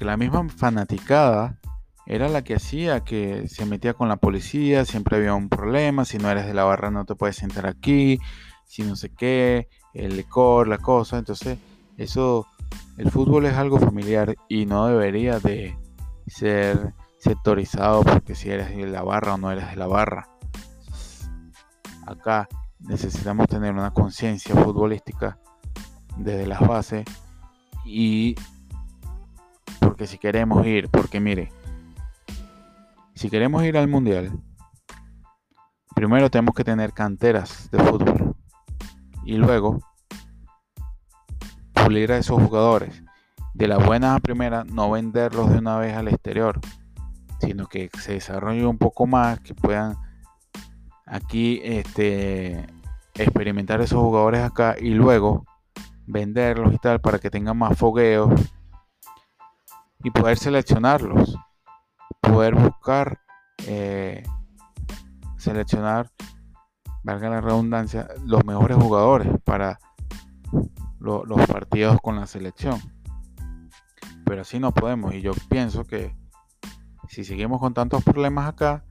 la 0.03 0.17
misma 0.17 0.47
fanaticada 0.49 1.59
era 2.05 2.27
la 2.27 2.43
que 2.43 2.55
hacía 2.55 3.01
que 3.01 3.47
se 3.47 3.65
metía 3.65 3.93
con 3.93 4.09
la 4.09 4.17
policía, 4.17 4.85
siempre 4.85 5.17
había 5.17 5.33
un 5.33 5.49
problema, 5.49 6.05
si 6.05 6.17
no 6.17 6.29
eres 6.29 6.45
de 6.45 6.53
la 6.53 6.65
barra 6.65 6.91
no 6.91 7.05
te 7.05 7.15
puedes 7.15 7.37
sentar 7.37 7.65
aquí, 7.65 8.19
si 8.65 8.83
no 8.83 8.95
sé 8.95 9.09
qué, 9.09 9.69
el 9.93 10.17
licor, 10.17 10.67
la 10.67 10.79
cosa, 10.79 11.17
entonces 11.17 11.57
eso, 11.97 12.47
el 12.97 13.09
fútbol 13.09 13.45
es 13.45 13.53
algo 13.53 13.79
familiar 13.79 14.35
y 14.49 14.65
no 14.65 14.87
debería 14.87 15.39
de 15.39 15.77
ser 16.27 16.93
sectorizado 17.19 18.03
porque 18.03 18.35
si 18.35 18.49
eres 18.49 18.75
de 18.75 18.87
la 18.87 19.03
barra 19.03 19.35
o 19.35 19.37
no 19.37 19.51
eres 19.51 19.69
de 19.69 19.77
la 19.77 19.87
barra. 19.87 20.27
Acá 22.05 22.49
necesitamos 22.79 23.47
tener 23.47 23.71
una 23.73 23.91
conciencia 23.91 24.53
futbolística 24.55 25.39
desde 26.17 26.45
las 26.47 26.59
bases 26.59 27.05
y 27.85 28.35
porque 29.83 30.07
si 30.07 30.17
queremos 30.17 30.65
ir, 30.65 30.89
porque 30.89 31.19
mire, 31.19 31.51
si 33.15 33.29
queremos 33.29 33.63
ir 33.63 33.77
al 33.77 33.87
mundial, 33.87 34.31
primero 35.93 36.29
tenemos 36.29 36.55
que 36.55 36.63
tener 36.63 36.93
canteras 36.93 37.69
de 37.71 37.79
fútbol 37.79 38.35
y 39.25 39.35
luego 39.35 39.79
pulir 41.73 42.11
a 42.11 42.17
esos 42.17 42.41
jugadores. 42.41 43.03
De 43.53 43.67
la 43.67 43.77
buena 43.77 44.15
a 44.15 44.19
primera, 44.19 44.63
no 44.63 44.89
venderlos 44.89 45.51
de 45.51 45.59
una 45.59 45.77
vez 45.77 45.95
al 45.95 46.07
exterior, 46.07 46.59
sino 47.39 47.67
que 47.67 47.89
se 47.99 48.13
desarrolle 48.13 48.65
un 48.65 48.77
poco 48.77 49.05
más, 49.05 49.39
que 49.41 49.53
puedan 49.53 49.95
aquí 51.05 51.61
este, 51.63 52.65
experimentar 53.13 53.81
esos 53.81 53.99
jugadores 53.99 54.41
acá 54.41 54.75
y 54.79 54.89
luego 54.91 55.45
venderlos 56.07 56.73
y 56.73 56.77
tal 56.77 56.99
para 56.99 57.19
que 57.19 57.29
tengan 57.29 57.57
más 57.57 57.77
fogueos 57.77 58.33
y 60.03 60.11
poder 60.11 60.37
seleccionarlos, 60.37 61.37
poder 62.21 62.55
buscar, 62.55 63.19
eh, 63.67 64.23
seleccionar, 65.37 66.09
valga 67.03 67.29
la 67.29 67.41
redundancia, 67.41 68.07
los 68.25 68.45
mejores 68.45 68.77
jugadores 68.77 69.29
para 69.43 69.79
los 70.99 71.47
partidos 71.47 71.99
con 72.01 72.15
la 72.15 72.27
selección. 72.27 72.79
Pero 74.25 74.41
así 74.41 74.59
no 74.59 74.73
podemos 74.73 75.13
y 75.13 75.21
yo 75.21 75.31
pienso 75.49 75.83
que 75.83 76.15
si 77.09 77.23
seguimos 77.23 77.59
con 77.59 77.73
tantos 77.73 78.03
problemas 78.03 78.47
acá, 78.47 78.83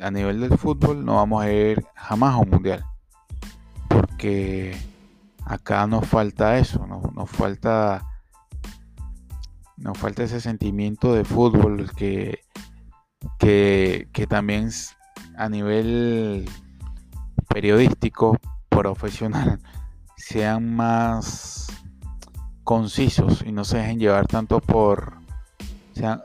a 0.00 0.10
nivel 0.10 0.40
del 0.40 0.56
fútbol, 0.58 1.04
no 1.04 1.16
vamos 1.16 1.42
a 1.42 1.52
ir 1.52 1.84
jamás 1.94 2.34
a 2.34 2.38
un 2.38 2.50
mundial. 2.50 2.84
Porque 3.88 4.76
acá 5.44 5.86
nos 5.86 6.06
falta 6.06 6.58
eso, 6.58 6.86
nos, 6.86 7.30
falta 7.30 8.06
nos 9.80 9.98
falta 9.98 10.22
ese 10.22 10.40
sentimiento 10.40 11.14
de 11.14 11.24
fútbol 11.24 11.90
que, 11.96 12.40
que, 13.38 14.08
que 14.12 14.26
también 14.26 14.70
a 15.36 15.48
nivel 15.48 16.48
periodístico, 17.48 18.38
profesional, 18.68 19.58
sean 20.16 20.74
más 20.74 21.66
concisos 22.62 23.42
y 23.44 23.52
no 23.52 23.64
se 23.64 23.78
dejen 23.78 23.98
llevar 23.98 24.26
tanto 24.26 24.60
por... 24.60 25.14
Sean, 25.94 26.22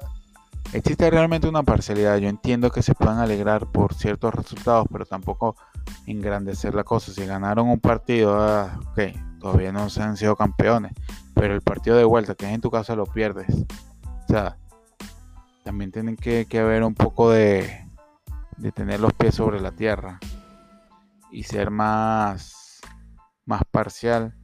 existe 0.73 1.09
realmente 1.09 1.47
una 1.47 1.63
parcialidad. 1.63 2.17
Yo 2.17 2.29
entiendo 2.29 2.71
que 2.71 2.83
se 2.83 2.93
puedan 2.93 3.19
alegrar 3.19 3.67
por 3.67 3.93
ciertos 3.93 4.33
resultados, 4.33 4.87
pero 4.91 5.05
tampoco 5.05 5.55
engrandecer 6.05 6.73
la 6.75 6.83
cosa. 6.83 7.11
Si 7.11 7.25
ganaron 7.25 7.69
un 7.69 7.79
partido, 7.79 8.37
ah, 8.39 8.79
ok, 8.91 9.39
todavía 9.39 9.71
no 9.71 9.89
se 9.89 10.01
han 10.01 10.17
sido 10.17 10.35
campeones, 10.35 10.93
pero 11.33 11.53
el 11.53 11.61
partido 11.61 11.97
de 11.97 12.03
vuelta, 12.03 12.35
que 12.35 12.45
es 12.45 12.53
en 12.53 12.61
tu 12.61 12.71
casa, 12.71 12.95
lo 12.95 13.05
pierdes. 13.05 13.47
O 13.49 14.27
sea, 14.27 14.57
también 15.63 15.91
tienen 15.91 16.15
que, 16.15 16.47
haber 16.59 16.83
un 16.83 16.95
poco 16.95 17.31
de, 17.31 17.87
de 18.57 18.71
tener 18.71 18.99
los 18.99 19.13
pies 19.13 19.35
sobre 19.35 19.59
la 19.59 19.71
tierra 19.71 20.19
y 21.31 21.43
ser 21.43 21.71
más, 21.71 22.81
más 23.45 23.61
parcial 23.69 24.35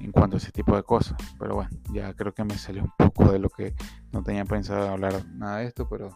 en 0.00 0.12
cuanto 0.12 0.36
a 0.36 0.38
ese 0.38 0.52
tipo 0.52 0.74
de 0.76 0.82
cosas. 0.82 1.16
Pero 1.38 1.54
bueno, 1.54 1.70
ya 1.92 2.12
creo 2.14 2.34
que 2.34 2.44
me 2.44 2.58
salió 2.58 2.82
un 2.82 2.92
poco 2.96 3.30
de 3.30 3.38
lo 3.38 3.48
que 3.48 3.74
no 4.12 4.22
tenía 4.22 4.44
pensado 4.44 4.88
hablar 4.88 5.24
nada 5.26 5.58
de 5.58 5.66
esto, 5.66 5.88
pero 5.88 6.10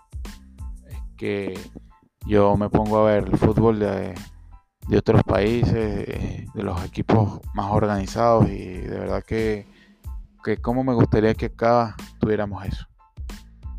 es 0.89 0.99
que 1.17 1.59
yo 2.27 2.57
me 2.57 2.69
pongo 2.69 2.99
a 2.99 3.13
ver 3.13 3.25
el 3.29 3.37
fútbol 3.37 3.79
de, 3.79 4.15
de 4.89 4.99
otros 4.99 5.23
países, 5.23 6.07
de 6.53 6.63
los 6.63 6.85
equipos 6.85 7.41
más 7.55 7.71
organizados 7.71 8.49
y 8.49 8.59
de 8.59 8.99
verdad 8.99 9.23
que, 9.23 9.67
que 10.43 10.59
como 10.59 10.85
me 10.85 10.95
gustaría 10.95 11.35
que 11.35 11.47
acá 11.47 11.97
tuviéramos 12.19 12.65
eso. 12.65 12.87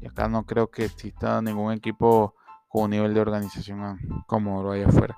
Y 0.02 0.08
acá 0.08 0.28
no 0.28 0.46
creo 0.46 0.70
que 0.70 0.86
exista 0.86 1.42
ningún 1.42 1.74
equipo 1.74 2.36
con 2.68 2.84
un 2.84 2.90
nivel 2.92 3.14
de 3.14 3.22
organización 3.22 4.00
como 4.28 4.62
lo 4.64 4.72
hay 4.72 4.84
afuera. 4.84 5.18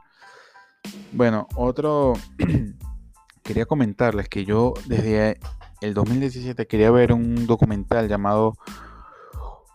Bueno, 1.12 1.48
otro 1.56 2.14
quería 3.44 3.66
comentarles 3.66 4.30
que 4.30 4.46
yo 4.46 4.74
desde 4.86 5.40
el 5.82 5.94
2017 5.94 6.68
quería 6.68 6.92
ver 6.92 7.14
un 7.14 7.48
documental 7.48 8.08
llamado 8.08 8.54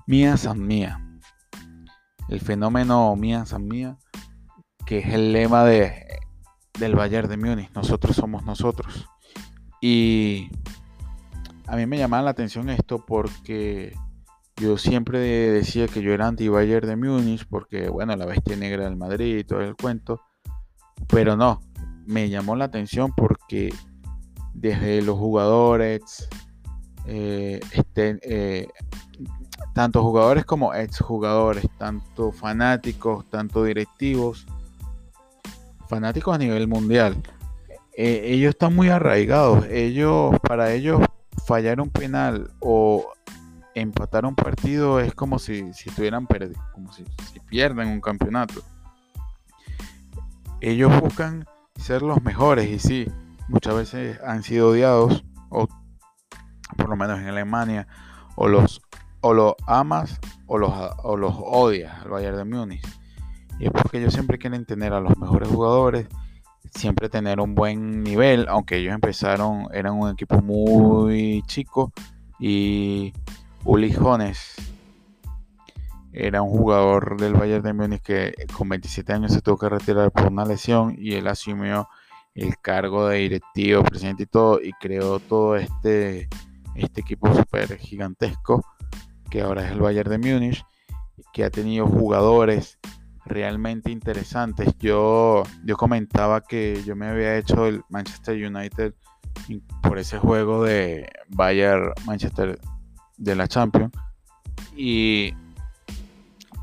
Mía 0.07 0.37
San 0.37 0.67
Mía. 0.67 1.12
El 2.33 2.41
fenómeno 2.41 3.15
Mía 3.15 3.45
San 3.45 3.69
Mía, 3.69 3.99
que 4.87 5.01
es 5.01 5.09
el 5.13 5.35
lema 5.35 5.65
de, 5.65 6.19
del 6.79 6.95
Bayern 6.95 7.29
de 7.29 7.37
Múnich, 7.37 7.71
nosotros 7.75 8.17
somos 8.17 8.43
nosotros. 8.47 9.07
Y 9.83 10.49
a 11.67 11.77
mí 11.77 11.85
me 11.85 11.99
llamaba 11.99 12.23
la 12.23 12.31
atención 12.31 12.71
esto 12.71 13.05
porque 13.05 13.95
yo 14.57 14.79
siempre 14.79 15.19
decía 15.19 15.89
que 15.89 16.01
yo 16.01 16.15
era 16.15 16.27
anti-Bayern 16.27 16.89
de 16.89 16.97
Múnich 16.97 17.45
porque, 17.51 17.91
bueno, 17.91 18.17
la 18.17 18.25
bestia 18.25 18.57
negra 18.57 18.85
del 18.85 18.97
Madrid 18.97 19.37
y 19.37 19.45
todo 19.45 19.61
el 19.61 19.77
cuento. 19.77 20.23
Pero 21.09 21.37
no, 21.37 21.61
me 22.07 22.31
llamó 22.31 22.57
la 22.57 22.65
atención 22.65 23.13
porque 23.15 23.75
desde 24.55 25.03
los 25.03 25.19
jugadores, 25.19 26.31
eh, 27.05 27.61
este, 27.73 28.19
eh, 28.23 28.69
tanto 29.75 30.03
jugadores 30.03 30.45
como 30.45 30.75
exjugadores, 30.75 31.67
tanto 31.79 32.33
fanáticos, 32.33 33.29
tanto 33.31 33.65
directivos, 33.65 34.47
fanáticos 35.89 36.35
a 36.35 36.39
nivel 36.39 36.69
mundial, 36.69 37.23
eh, 37.95 38.23
ellos 38.25 38.51
están 38.51 38.75
muy 38.75 38.89
arraigados. 38.89 39.67
Ellos, 39.67 40.35
para 40.41 40.73
ellos, 40.73 41.01
fallar 41.47 41.81
un 41.81 41.91
penal 41.91 42.51
o 42.61 43.13
empatar 43.75 44.27
un 44.27 44.35
partido 44.35 45.01
es 45.01 45.15
como 45.15 45.39
si, 45.39 45.73
si 45.73 45.89
estuvieran 45.89 46.27
perdidos, 46.27 46.63
como 46.73 46.93
si, 46.93 47.05
si 47.33 47.63
un 47.63 48.01
campeonato. 48.01 48.63
Ellos 50.61 51.01
buscan 51.01 51.47
ser 51.77 52.03
los 52.03 52.23
mejores 52.23 52.69
y 52.69 52.79
sí, 52.79 53.11
muchas 53.49 53.75
veces 53.75 54.21
han 54.25 54.43
sido 54.43 54.69
odiados 54.69 55.25
o 55.49 55.67
por 56.77 56.89
lo 56.89 56.97
menos 56.97 57.19
en 57.19 57.29
Alemania 57.29 57.87
o 58.37 58.49
los 58.49 58.81
o 59.23 59.33
los 59.33 59.55
amas 59.67 60.21
o 60.47 60.59
los, 60.59 60.73
o 61.03 61.17
los 61.17 61.35
odias 61.39 62.03
al 62.03 62.11
Bayern 62.11 62.37
de 62.37 62.45
Múnich. 62.45 62.87
Y 63.59 63.67
es 63.67 63.71
porque 63.73 63.99
ellos 63.99 64.13
siempre 64.13 64.39
quieren 64.39 64.67
tener 64.67 64.93
a 64.93 65.01
los 65.01 65.17
mejores 65.19 65.49
jugadores 65.49 66.07
siempre 66.75 67.09
tener 67.09 67.41
un 67.41 67.55
buen 67.55 68.03
nivel 68.03 68.47
aunque 68.49 68.77
ellos 68.77 68.95
empezaron 68.95 69.67
eran 69.73 69.95
un 69.95 70.11
equipo 70.11 70.41
muy 70.41 71.43
chico 71.47 71.93
y 72.39 73.13
Uli 73.65 73.93
Jones 73.93 74.57
era 76.13 76.43
un 76.43 76.51
jugador 76.51 77.19
del 77.21 77.35
Bayern 77.35 77.63
de 77.63 77.73
Múnich 77.73 78.03
que 78.03 78.35
con 78.57 78.69
27 78.69 79.13
años 79.13 79.33
se 79.33 79.41
tuvo 79.41 79.59
que 79.59 79.69
retirar 79.69 80.11
por 80.13 80.27
una 80.27 80.45
lesión 80.45 80.95
y 80.99 81.15
él 81.15 81.27
asumió 81.27 81.89
el 82.35 82.59
cargo 82.59 83.09
de 83.09 83.19
directivo, 83.19 83.83
presidente 83.83 84.25
y 84.25 84.27
todo 84.27 84.61
y 84.63 84.73
creó 84.73 85.21
todo 85.21 85.57
este, 85.57 86.29
este 86.75 87.01
equipo 87.01 87.35
súper 87.35 87.79
gigantesco 87.79 88.65
que 89.33 89.41
ahora 89.41 89.65
es 89.65 89.73
el 89.73 89.81
Bayern 89.81 90.11
de 90.11 90.19
Múnich 90.19 90.63
que 91.33 91.43
ha 91.43 91.51
tenido 91.51 91.87
jugadores 91.87 92.79
realmente 93.25 93.91
interesantes. 93.91 94.77
Yo, 94.79 95.43
yo 95.65 95.77
comentaba 95.79 96.43
que 96.43 96.83
yo 96.85 96.95
me 96.97 97.07
había 97.07 97.39
hecho 97.39 97.67
el 97.67 97.83
Manchester 97.89 98.37
United 98.37 98.93
por 99.83 99.99
ese 99.99 100.19
juego 100.19 100.63
de 100.63 101.11
Bayern 101.29 101.95
Manchester 102.05 102.61
de 103.17 103.35
la 103.35 103.49
Champions 103.49 103.95
y 104.77 105.33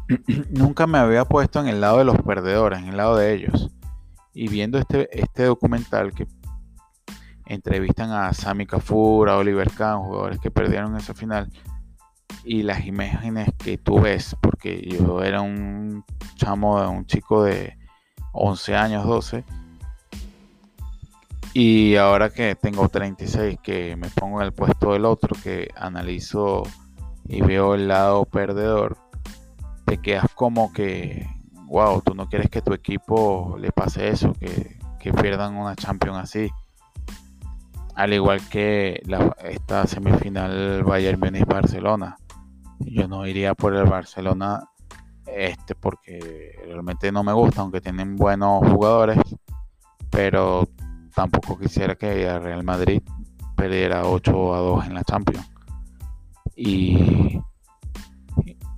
nunca 0.51 0.85
me 0.85 0.99
había 0.99 1.25
puesto 1.25 1.59
en 1.59 1.69
el 1.69 1.81
lado 1.81 1.97
de 1.97 2.05
los 2.05 2.21
perdedores, 2.21 2.77
en 2.77 2.89
el 2.89 2.97
lado 2.97 3.17
de 3.17 3.33
ellos. 3.33 3.71
Y 4.31 4.47
viendo 4.47 4.77
este, 4.77 5.09
este 5.19 5.45
documental 5.45 6.13
que 6.13 6.27
entrevistan 7.47 8.11
a 8.11 8.31
Sami 8.31 8.67
Kafur, 8.67 9.27
a 9.27 9.37
Oliver 9.37 9.71
Kahn, 9.71 10.03
jugadores 10.03 10.39
que 10.39 10.51
perdieron 10.51 10.95
esa 10.97 11.15
final, 11.15 11.51
y 12.43 12.63
las 12.63 12.85
imágenes 12.85 13.49
que 13.57 13.77
tú 13.77 13.99
ves, 13.99 14.35
porque 14.41 14.81
yo 14.81 15.23
era 15.23 15.41
un 15.41 16.03
chamo, 16.35 16.75
un 16.89 17.05
chico 17.05 17.43
de 17.43 17.77
11 18.33 18.75
años, 18.75 19.05
12, 19.05 19.43
y 21.53 21.95
ahora 21.95 22.29
que 22.29 22.55
tengo 22.55 22.89
36, 22.89 23.57
que 23.63 23.95
me 23.95 24.09
pongo 24.09 24.39
en 24.39 24.45
el 24.45 24.53
puesto 24.53 24.93
del 24.93 25.05
otro, 25.05 25.35
que 25.41 25.69
analizo 25.75 26.63
y 27.27 27.41
veo 27.41 27.73
el 27.73 27.87
lado 27.87 28.25
perdedor, 28.25 28.97
te 29.85 29.97
quedas 29.97 30.27
como 30.35 30.71
que, 30.71 31.27
wow, 31.65 32.01
tú 32.01 32.13
no 32.13 32.29
quieres 32.29 32.49
que 32.49 32.61
tu 32.61 32.73
equipo 32.73 33.55
le 33.59 33.71
pase 33.71 34.09
eso, 34.09 34.33
que, 34.33 34.77
pierdan 35.21 35.55
una 35.55 35.75
Champions 35.75 36.19
así. 36.19 36.51
Al 37.99 38.13
igual 38.13 38.39
que 38.47 39.03
esta 39.43 39.85
semifinal 39.85 40.85
Bayern 40.85 41.19
Munich 41.19 41.45
Barcelona. 41.45 42.15
Yo 42.79 43.09
no 43.09 43.27
iría 43.27 43.53
por 43.55 43.75
el 43.75 43.83
Barcelona 43.83 44.69
este 45.25 45.75
porque 45.75 46.57
realmente 46.65 47.11
no 47.11 47.25
me 47.25 47.33
gusta, 47.33 47.59
aunque 47.59 47.81
tienen 47.81 48.15
buenos 48.15 48.65
jugadores, 48.71 49.19
pero 50.09 50.69
tampoco 51.13 51.59
quisiera 51.59 51.95
que 51.95 52.25
el 52.25 52.41
Real 52.41 52.63
Madrid 52.63 53.01
perdiera 53.57 54.05
8 54.05 54.55
a 54.55 54.59
2 54.59 54.85
en 54.85 54.93
la 54.93 55.03
Champions. 55.03 55.51
Y, 56.55 57.41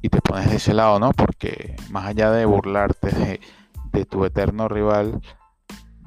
y 0.02 0.10
te 0.10 0.20
pones 0.22 0.50
de 0.50 0.56
ese 0.56 0.74
lado, 0.74 1.00
¿no? 1.00 1.12
Porque 1.12 1.76
más 1.92 2.08
allá 2.08 2.32
de 2.32 2.46
burlarte 2.46 3.40
de, 3.92 4.06
tu 4.06 4.26
eterno 4.26 4.68
rival, 4.68 5.22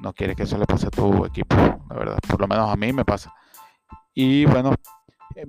no 0.05 0.13
quieres 0.13 0.37
que 0.37 0.43
eso 0.43 0.59
le 0.59 0.67
pase 0.67 0.87
a 0.87 0.91
tu 0.91 1.25
equipo, 1.25 1.57
la 1.57 1.97
verdad. 1.97 2.19
Por 2.29 2.39
lo 2.39 2.47
menos 2.47 2.69
a 2.71 2.77
mí 2.77 2.93
me 2.93 3.07
pasa. 3.07 3.35
Y 4.13 4.45
bueno, 4.45 4.75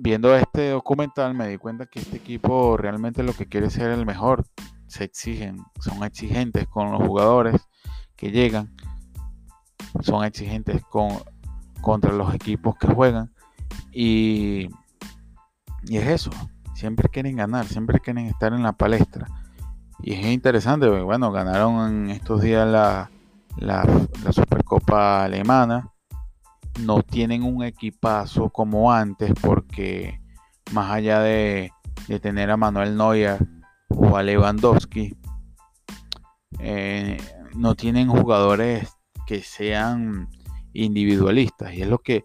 viendo 0.00 0.34
este 0.34 0.70
documental 0.70 1.34
me 1.34 1.46
di 1.46 1.58
cuenta 1.58 1.84
que 1.86 2.00
este 2.00 2.16
equipo 2.16 2.76
realmente 2.78 3.22
lo 3.22 3.34
que 3.34 3.46
quiere 3.46 3.66
es 3.66 3.74
ser 3.74 3.90
el 3.90 4.06
mejor. 4.06 4.46
Se 4.86 5.04
exigen, 5.04 5.58
son 5.78 6.02
exigentes 6.04 6.66
con 6.68 6.90
los 6.90 7.06
jugadores 7.06 7.68
que 8.16 8.30
llegan, 8.30 8.74
son 10.00 10.24
exigentes 10.24 10.82
con, 10.84 11.10
contra 11.82 12.12
los 12.12 12.34
equipos 12.34 12.76
que 12.76 12.86
juegan 12.86 13.30
y, 13.92 14.68
y 15.84 15.96
es 15.98 16.06
eso, 16.06 16.30
siempre 16.74 17.10
quieren 17.10 17.36
ganar, 17.36 17.66
siempre 17.66 18.00
quieren 18.00 18.26
estar 18.26 18.54
en 18.54 18.62
la 18.62 18.72
palestra. 18.72 19.26
Y 20.00 20.14
es 20.14 20.26
interesante, 20.26 20.88
bueno, 20.88 21.30
ganaron 21.32 22.04
en 22.04 22.10
estos 22.10 22.40
días 22.42 22.66
la, 22.66 23.10
la, 23.56 23.84
Supercopa 24.30 25.24
Alemana. 25.24 25.92
No 26.80 27.02
tienen 27.02 27.42
un 27.42 27.64
equipazo 27.64 28.50
como 28.50 28.92
antes 28.92 29.32
porque 29.40 30.20
más 30.72 30.90
allá 30.90 31.20
de, 31.20 31.72
tener 32.20 32.50
a 32.50 32.56
Manuel 32.56 32.96
Neuer 32.96 33.38
o 33.88 34.16
a 34.16 34.22
Lewandowski, 34.22 35.16
eh, 36.58 37.16
no 37.54 37.74
tienen 37.74 38.08
jugadores 38.08 38.94
que 39.26 39.42
sean 39.42 40.28
individualistas. 40.74 41.72
Y 41.74 41.82
es 41.82 41.88
lo 41.88 41.98
que 41.98 42.24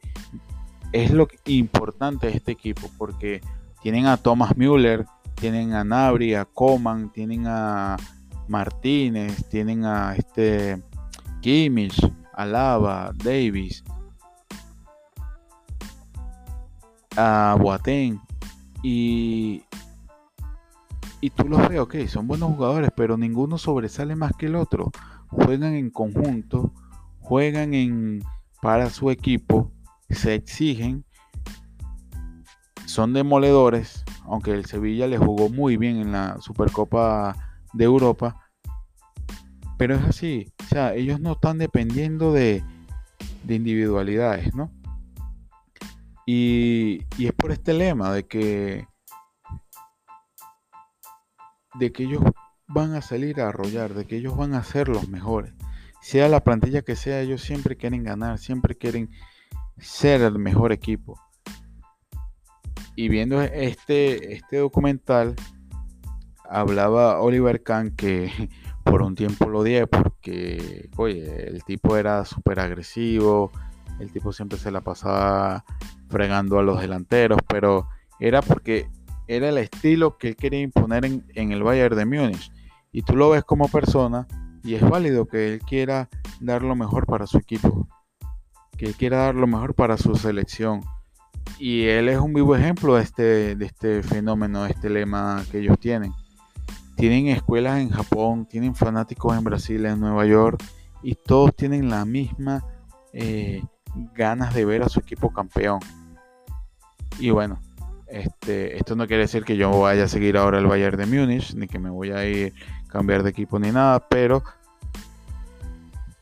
es 0.91 1.11
lo 1.11 1.27
importante 1.45 2.27
de 2.27 2.33
este 2.33 2.51
equipo 2.51 2.89
porque 2.97 3.41
tienen 3.81 4.07
a 4.07 4.17
Thomas 4.17 4.57
Müller, 4.57 5.05
tienen 5.35 5.73
a 5.73 5.83
Nabri, 5.83 6.35
a 6.35 6.45
Coman, 6.45 7.11
tienen 7.11 7.47
a 7.47 7.95
Martínez, 8.47 9.47
tienen 9.49 9.85
a 9.85 10.13
este 10.15 10.83
Kimmich, 11.41 11.99
Alaba, 12.33 13.11
Davis, 13.15 13.83
a 17.17 17.57
y 18.83 19.63
y 21.23 21.29
tú 21.29 21.47
los 21.47 21.67
ves, 21.69 21.79
ok, 21.79 21.95
son 22.07 22.27
buenos 22.27 22.55
jugadores, 22.55 22.89
pero 22.95 23.15
ninguno 23.15 23.59
sobresale 23.59 24.15
más 24.15 24.31
que 24.37 24.47
el 24.47 24.55
otro. 24.55 24.91
Juegan 25.27 25.75
en 25.75 25.91
conjunto, 25.91 26.73
juegan 27.19 27.73
en 27.75 28.23
para 28.61 28.89
su 28.89 29.11
equipo, 29.11 29.71
se 30.09 30.33
exigen 30.33 31.05
son 32.91 33.13
demoledores, 33.13 34.03
aunque 34.25 34.51
el 34.51 34.65
Sevilla 34.65 35.07
le 35.07 35.17
jugó 35.17 35.47
muy 35.47 35.77
bien 35.77 35.95
en 35.97 36.11
la 36.11 36.41
Supercopa 36.41 37.37
de 37.71 37.85
Europa. 37.85 38.40
Pero 39.81 39.95
es 39.95 40.03
así, 40.03 40.53
o 40.63 40.67
sea, 40.67 40.93
ellos 40.93 41.19
no 41.19 41.31
están 41.31 41.57
dependiendo 41.57 42.31
de, 42.33 42.63
individualidades, 43.49 44.53
¿no? 44.53 44.71
Y, 46.27 46.99
y, 47.17 47.25
es 47.25 47.33
por 47.33 47.51
este 47.51 47.73
lema 47.73 48.13
de 48.13 48.27
que, 48.27 48.85
de 51.79 51.91
que 51.91 52.03
ellos 52.03 52.21
van 52.67 52.93
a 52.93 53.01
salir 53.01 53.41
a 53.41 53.47
arrollar, 53.47 53.95
de 53.95 54.05
que 54.05 54.17
ellos 54.17 54.37
van 54.37 54.53
a 54.53 54.63
ser 54.63 54.87
los 54.87 55.09
mejores. 55.09 55.51
Sea 55.99 56.29
la 56.29 56.43
plantilla 56.43 56.83
que 56.83 56.95
sea, 56.95 57.19
ellos 57.21 57.41
siempre 57.41 57.75
quieren 57.75 58.03
ganar, 58.03 58.37
siempre 58.37 58.75
quieren 58.75 59.09
ser 59.79 60.21
el 60.21 60.37
mejor 60.37 60.71
equipo 60.73 61.19
y 62.95 63.09
viendo 63.09 63.41
este, 63.41 64.35
este 64.35 64.57
documental, 64.57 65.35
hablaba 66.47 67.19
Oliver 67.19 67.63
Kahn 67.63 67.95
que 67.95 68.29
por 68.83 69.01
un 69.01 69.15
tiempo 69.15 69.49
lo 69.49 69.59
odié 69.59 69.87
porque, 69.87 70.89
oye, 70.97 71.47
el 71.47 71.63
tipo 71.63 71.97
era 71.97 72.25
súper 72.25 72.59
agresivo, 72.59 73.51
el 73.99 74.11
tipo 74.11 74.33
siempre 74.33 74.57
se 74.57 74.71
la 74.71 74.81
pasaba 74.81 75.63
fregando 76.09 76.59
a 76.59 76.63
los 76.63 76.81
delanteros, 76.81 77.39
pero 77.47 77.87
era 78.19 78.41
porque 78.41 78.89
era 79.27 79.49
el 79.49 79.57
estilo 79.57 80.17
que 80.17 80.29
él 80.29 80.35
quería 80.35 80.61
imponer 80.61 81.05
en, 81.05 81.51
el 81.51 81.63
Bayern 81.63 81.95
de 81.95 82.05
Múnich. 82.05 82.51
Y 82.91 83.03
tú 83.03 83.15
lo 83.15 83.29
ves 83.29 83.43
como 83.43 83.69
persona 83.69 84.27
y 84.63 84.75
es 84.75 84.81
válido 84.81 85.25
que 85.25 85.53
él 85.53 85.59
quiera 85.59 86.09
dar 86.39 86.61
lo 86.63 86.75
mejor 86.75 87.05
para 87.05 87.27
su 87.27 87.37
equipo, 87.37 87.87
que 88.77 88.85
él 88.85 88.95
quiera 88.95 89.17
dar 89.17 89.35
lo 89.35 89.47
mejor 89.47 89.73
para 89.73 89.97
su 89.97 90.15
selección 90.15 90.81
y 91.59 91.85
él 91.85 92.09
es 92.09 92.17
un 92.17 92.33
vivo 92.33 92.55
ejemplo 92.55 92.95
de 92.95 93.03
este, 93.03 93.55
de 93.55 93.65
este 93.65 94.03
fenómeno, 94.03 94.63
de 94.63 94.71
este 94.71 94.89
lema 94.89 95.43
que 95.51 95.59
ellos 95.59 95.77
tienen. 95.79 96.13
Tienen 96.95 97.27
escuelas 97.27 97.79
en 97.79 97.89
Japón, 97.89 98.45
tienen 98.45 98.75
fanáticos 98.75 99.35
en 99.37 99.43
Brasil, 99.43 99.85
en 99.85 99.99
Nueva 99.99 100.25
York, 100.25 100.63
y 101.01 101.15
todos 101.15 101.55
tienen 101.55 101.89
la 101.89 102.05
misma 102.05 102.63
eh, 103.13 103.63
ganas 104.13 104.53
de 104.53 104.65
ver 104.65 104.83
a 104.83 104.89
su 104.89 104.99
equipo 104.99 105.31
campeón. 105.31 105.79
Y 107.19 107.29
bueno, 107.29 107.59
este, 108.07 108.77
esto 108.77 108.95
no 108.95 109.07
quiere 109.07 109.23
decir 109.23 109.43
que 109.43 109.57
yo 109.57 109.79
vaya 109.79 110.03
a 110.03 110.07
seguir 110.07 110.37
ahora 110.37 110.59
el 110.59 110.67
Bayern 110.67 110.97
de 110.97 111.05
Múnich, 111.05 111.53
ni 111.55 111.67
que 111.67 111.79
me 111.79 111.89
voy 111.89 112.11
a 112.11 112.25
ir 112.25 112.53
a 112.85 112.87
cambiar 112.91 113.23
de 113.23 113.29
equipo 113.29 113.57
ni 113.57 113.71
nada, 113.71 114.07
pero 114.07 114.43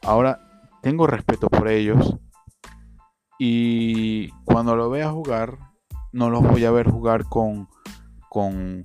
ahora 0.03 0.39
tengo 0.81 1.07
respeto 1.07 1.49
por 1.49 1.67
ellos, 1.67 2.15
y 3.39 4.29
cuando 4.43 4.75
lo 4.75 4.89
vea 4.89 5.09
jugar, 5.09 5.57
no 6.11 6.29
los 6.29 6.43
voy 6.43 6.65
a 6.65 6.71
ver 6.71 6.89
jugar 6.89 7.23
con, 7.23 7.69
con 8.27 8.83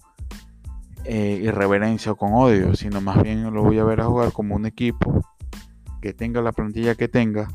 eh, 1.05 1.41
irreverencia 1.43 2.13
o 2.13 2.17
con 2.17 2.33
odio, 2.35 2.75
sino 2.75 3.01
más 3.01 3.23
bien 3.23 3.53
lo 3.53 3.63
voy 3.63 3.79
a 3.79 3.85
ver 3.85 4.01
a 4.01 4.07
jugar 4.07 4.33
como 4.33 4.55
un 4.55 4.67
equipo 4.67 5.21
que 6.01 6.13
tenga 6.13 6.43
la 6.43 6.53
plantilla 6.53 6.95
que 6.95 7.09
tenga. 7.09 7.49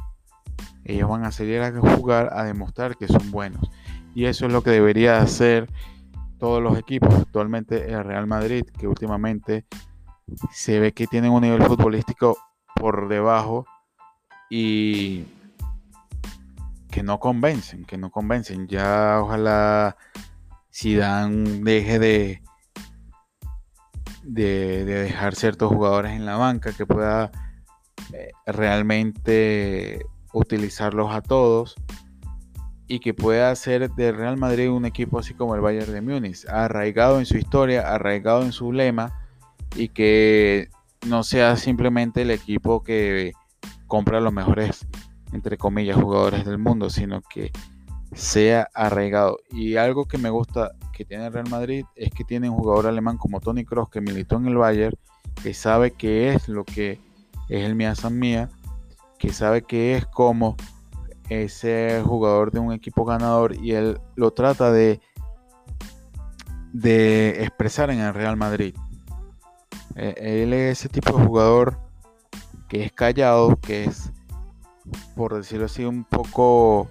Ellos 0.84 1.10
van 1.10 1.24
a 1.24 1.32
salir 1.32 1.62
a 1.62 1.72
jugar 1.72 2.30
a 2.34 2.44
demostrar 2.44 2.98
que 2.98 3.08
son 3.08 3.32
buenos. 3.32 3.70
Y 4.16 4.26
eso 4.26 4.48
es 4.48 4.54
lo 4.54 4.64
que 4.64 4.72
debería 4.72 5.20
hacer 5.20 5.70
todos 6.40 6.62
los 6.62 6.78
equipos. 6.78 7.14
Actualmente 7.14 7.92
el 7.92 8.04
Real 8.04 8.28
Madrid, 8.28 8.64
que 8.78 8.88
últimamente 8.88 9.66
se 10.52 10.80
ve 10.80 10.94
que 10.94 11.08
tienen 11.08 11.32
un 11.32 11.42
nivel 11.42 11.62
futbolístico 11.64 12.38
por 12.76 13.08
debajo 13.08 13.66
y 14.50 15.26
que 16.90 17.04
no 17.04 17.20
convencen, 17.20 17.86
que 17.86 17.98
no 17.98 18.10
convencen. 18.10 18.68
Ya 18.68 19.20
ojalá 19.22 19.96
dan 20.98 21.64
deje 21.64 22.00
de, 22.00 22.42
de, 24.34 24.86
dejar 24.86 25.36
ciertos 25.36 25.70
jugadores 25.70 26.14
en 26.14 26.26
la 26.26 26.38
banca, 26.38 26.72
que 26.74 26.86
pueda 26.86 27.32
eh, 28.14 28.32
realmente 28.46 30.06
utilizarlos 30.34 31.14
a 31.14 31.22
todos 31.22 31.76
y 32.88 33.00
que 33.00 33.14
pueda 33.14 33.52
hacer 33.52 33.92
de 33.92 34.12
Real 34.12 34.38
Madrid 34.38 34.70
un 34.70 34.86
equipo 34.86 35.20
así 35.20 35.34
como 35.34 35.56
el 35.56 35.62
Bayern 35.62 35.92
de 35.92 36.02
Múnich, 36.02 36.46
arraigado 36.48 37.20
en 37.20 37.26
su 37.26 37.38
historia, 37.38 37.94
arraigado 37.94 38.44
en 38.44 38.52
su 38.52 38.72
lema 38.72 39.28
y 39.76 39.90
que 39.90 40.70
no 41.08 41.24
sea 41.24 41.56
simplemente 41.56 42.24
el 42.24 42.32
equipo 42.32 42.84
que 42.84 43.34
compra 43.88 44.20
los 44.20 44.34
mejores 44.34 44.88
entre 45.34 45.58
comillas, 45.58 46.02
jugadores 46.02 46.46
del 46.46 46.58
mundo, 46.58 46.90
sino 46.90 47.22
que 47.22 47.52
sea 48.14 48.68
arraigado. 48.74 49.38
Y 49.52 49.76
algo 49.76 50.06
que 50.06 50.18
me 50.18 50.30
gusta 50.30 50.72
que 51.00 51.06
tiene 51.06 51.28
el 51.28 51.32
Real 51.32 51.50
Madrid 51.50 51.86
es 51.96 52.12
que 52.12 52.26
tiene 52.26 52.50
un 52.50 52.58
jugador 52.58 52.86
alemán 52.86 53.16
como 53.16 53.40
Tony 53.40 53.64
Cross 53.64 53.88
que 53.88 54.02
militó 54.02 54.36
en 54.36 54.48
el 54.48 54.58
Bayern, 54.58 54.98
que 55.42 55.54
sabe 55.54 55.92
que 55.92 56.34
es 56.34 56.50
lo 56.50 56.66
que 56.66 57.00
es 57.48 57.64
el 57.64 57.74
Mía 57.74 57.96
San 57.96 58.20
Mía, 58.20 58.50
que 59.18 59.32
sabe 59.32 59.62
que 59.62 59.96
es 59.96 60.06
como 60.06 60.58
ese 61.30 62.04
jugador 62.06 62.52
de 62.52 62.60
un 62.60 62.74
equipo 62.74 63.06
ganador 63.06 63.56
y 63.56 63.76
él 63.76 63.98
lo 64.18 64.32
trata 64.32 64.74
de, 64.74 65.00
de 66.74 67.46
expresar 67.46 67.92
en 67.92 68.02
el 68.02 68.14
Real 68.14 68.36
Madrid. 68.36 68.76
E, 69.96 70.44
él 70.44 70.52
es 70.52 70.80
ese 70.80 70.90
tipo 70.90 71.18
de 71.18 71.26
jugador 71.26 71.80
que 72.68 72.84
es 72.84 72.92
callado, 72.92 73.56
que 73.56 73.86
es 73.86 74.12
por 75.16 75.34
decirlo 75.34 75.68
así, 75.68 75.86
un 75.86 76.04
poco 76.04 76.90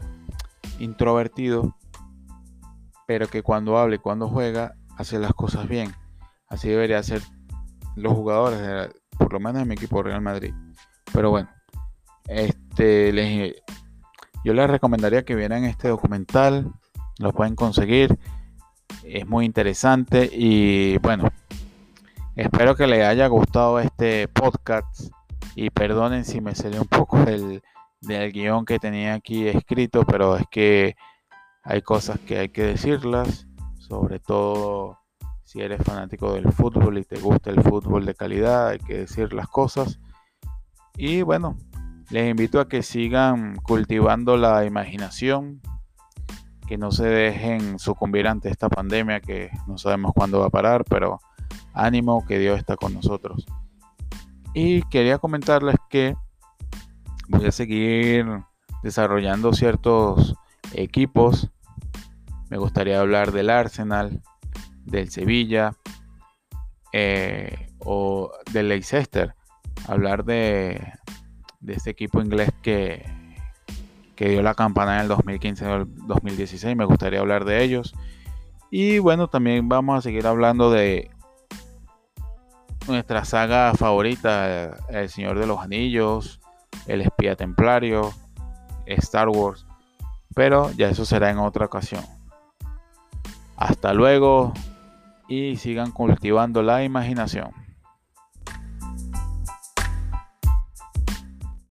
introvertido, 0.78 1.76
pero 3.08 3.26
que 3.26 3.42
cuando 3.42 3.78
habla 3.78 3.94
y 3.94 3.98
cuando 3.98 4.28
juega 4.28 4.74
hacer 4.98 5.20
las 5.20 5.32
cosas 5.32 5.66
bien. 5.66 5.94
Así 6.46 6.68
debería 6.68 7.02
ser 7.02 7.22
los 7.96 8.12
jugadores, 8.12 8.94
por 9.16 9.32
lo 9.32 9.40
menos 9.40 9.62
en 9.62 9.68
mi 9.68 9.76
equipo 9.76 10.02
Real 10.02 10.20
Madrid. 10.20 10.52
Pero 11.10 11.30
bueno, 11.30 11.48
este, 12.26 13.10
les, 13.14 13.54
yo 14.44 14.52
les 14.52 14.68
recomendaría 14.68 15.24
que 15.24 15.34
vieran 15.34 15.64
este 15.64 15.88
documental, 15.88 16.70
lo 17.18 17.32
pueden 17.32 17.54
conseguir, 17.54 18.18
es 19.04 19.26
muy 19.26 19.46
interesante 19.46 20.28
y 20.30 20.98
bueno, 20.98 21.30
espero 22.36 22.76
que 22.76 22.86
les 22.86 23.06
haya 23.06 23.26
gustado 23.28 23.80
este 23.80 24.28
podcast 24.28 25.10
y 25.54 25.70
perdonen 25.70 26.26
si 26.26 26.42
me 26.42 26.54
salió 26.54 26.82
un 26.82 26.88
poco 26.88 27.24
del, 27.24 27.62
del 28.02 28.32
guion 28.32 28.66
que 28.66 28.78
tenía 28.78 29.14
aquí 29.14 29.48
escrito, 29.48 30.04
pero 30.04 30.36
es 30.36 30.44
que 30.50 30.94
hay 31.70 31.82
cosas 31.82 32.18
que 32.20 32.38
hay 32.38 32.48
que 32.48 32.62
decirlas, 32.62 33.46
sobre 33.76 34.20
todo 34.20 35.00
si 35.44 35.60
eres 35.60 35.82
fanático 35.84 36.32
del 36.32 36.50
fútbol 36.50 36.96
y 36.96 37.04
te 37.04 37.20
gusta 37.20 37.50
el 37.50 37.62
fútbol 37.62 38.06
de 38.06 38.14
calidad, 38.14 38.68
hay 38.68 38.78
que 38.78 39.00
decir 39.00 39.34
las 39.34 39.48
cosas. 39.48 40.00
Y 40.96 41.20
bueno, 41.20 41.58
les 42.08 42.30
invito 42.30 42.58
a 42.58 42.68
que 42.68 42.82
sigan 42.82 43.56
cultivando 43.56 44.38
la 44.38 44.64
imaginación, 44.64 45.60
que 46.66 46.78
no 46.78 46.90
se 46.90 47.04
dejen 47.04 47.78
sucumbir 47.78 48.28
ante 48.28 48.48
esta 48.48 48.70
pandemia 48.70 49.20
que 49.20 49.50
no 49.66 49.76
sabemos 49.76 50.12
cuándo 50.14 50.40
va 50.40 50.46
a 50.46 50.50
parar, 50.50 50.86
pero 50.88 51.20
ánimo 51.74 52.24
que 52.26 52.38
Dios 52.38 52.56
está 52.56 52.76
con 52.76 52.94
nosotros. 52.94 53.44
Y 54.54 54.80
quería 54.88 55.18
comentarles 55.18 55.76
que 55.90 56.14
voy 57.28 57.44
a 57.44 57.52
seguir 57.52 58.24
desarrollando 58.82 59.52
ciertos 59.52 60.34
equipos. 60.72 61.50
Me 62.50 62.56
gustaría 62.56 63.00
hablar 63.00 63.32
del 63.32 63.50
Arsenal, 63.50 64.22
del 64.84 65.10
Sevilla 65.10 65.74
eh, 66.92 67.70
o 67.78 68.32
del 68.52 68.68
Leicester. 68.68 69.34
Hablar 69.86 70.24
de, 70.24 70.92
de 71.60 71.74
este 71.74 71.90
equipo 71.90 72.20
inglés 72.20 72.50
que, 72.62 73.04
que 74.16 74.30
dio 74.30 74.42
la 74.42 74.54
campana 74.54 74.96
en 74.96 75.02
el 75.02 75.08
2015 75.08 75.64
2016. 76.06 76.76
Me 76.76 76.84
gustaría 76.84 77.20
hablar 77.20 77.44
de 77.44 77.62
ellos. 77.62 77.94
Y 78.70 78.98
bueno, 78.98 79.28
también 79.28 79.68
vamos 79.68 79.98
a 79.98 80.02
seguir 80.02 80.26
hablando 80.26 80.70
de 80.70 81.10
nuestra 82.86 83.24
saga 83.24 83.74
favorita, 83.74 84.76
El 84.88 85.08
Señor 85.08 85.38
de 85.38 85.46
los 85.46 85.60
Anillos, 85.60 86.40
El 86.86 87.02
Espía 87.02 87.36
Templario, 87.36 88.12
Star 88.86 89.28
Wars. 89.28 89.66
Pero 90.34 90.70
ya 90.72 90.88
eso 90.88 91.04
será 91.04 91.30
en 91.30 91.38
otra 91.38 91.66
ocasión. 91.66 92.04
Hasta 93.58 93.92
luego 93.92 94.52
y 95.28 95.56
sigan 95.56 95.90
cultivando 95.90 96.62
la 96.62 96.84
imaginación. 96.84 97.50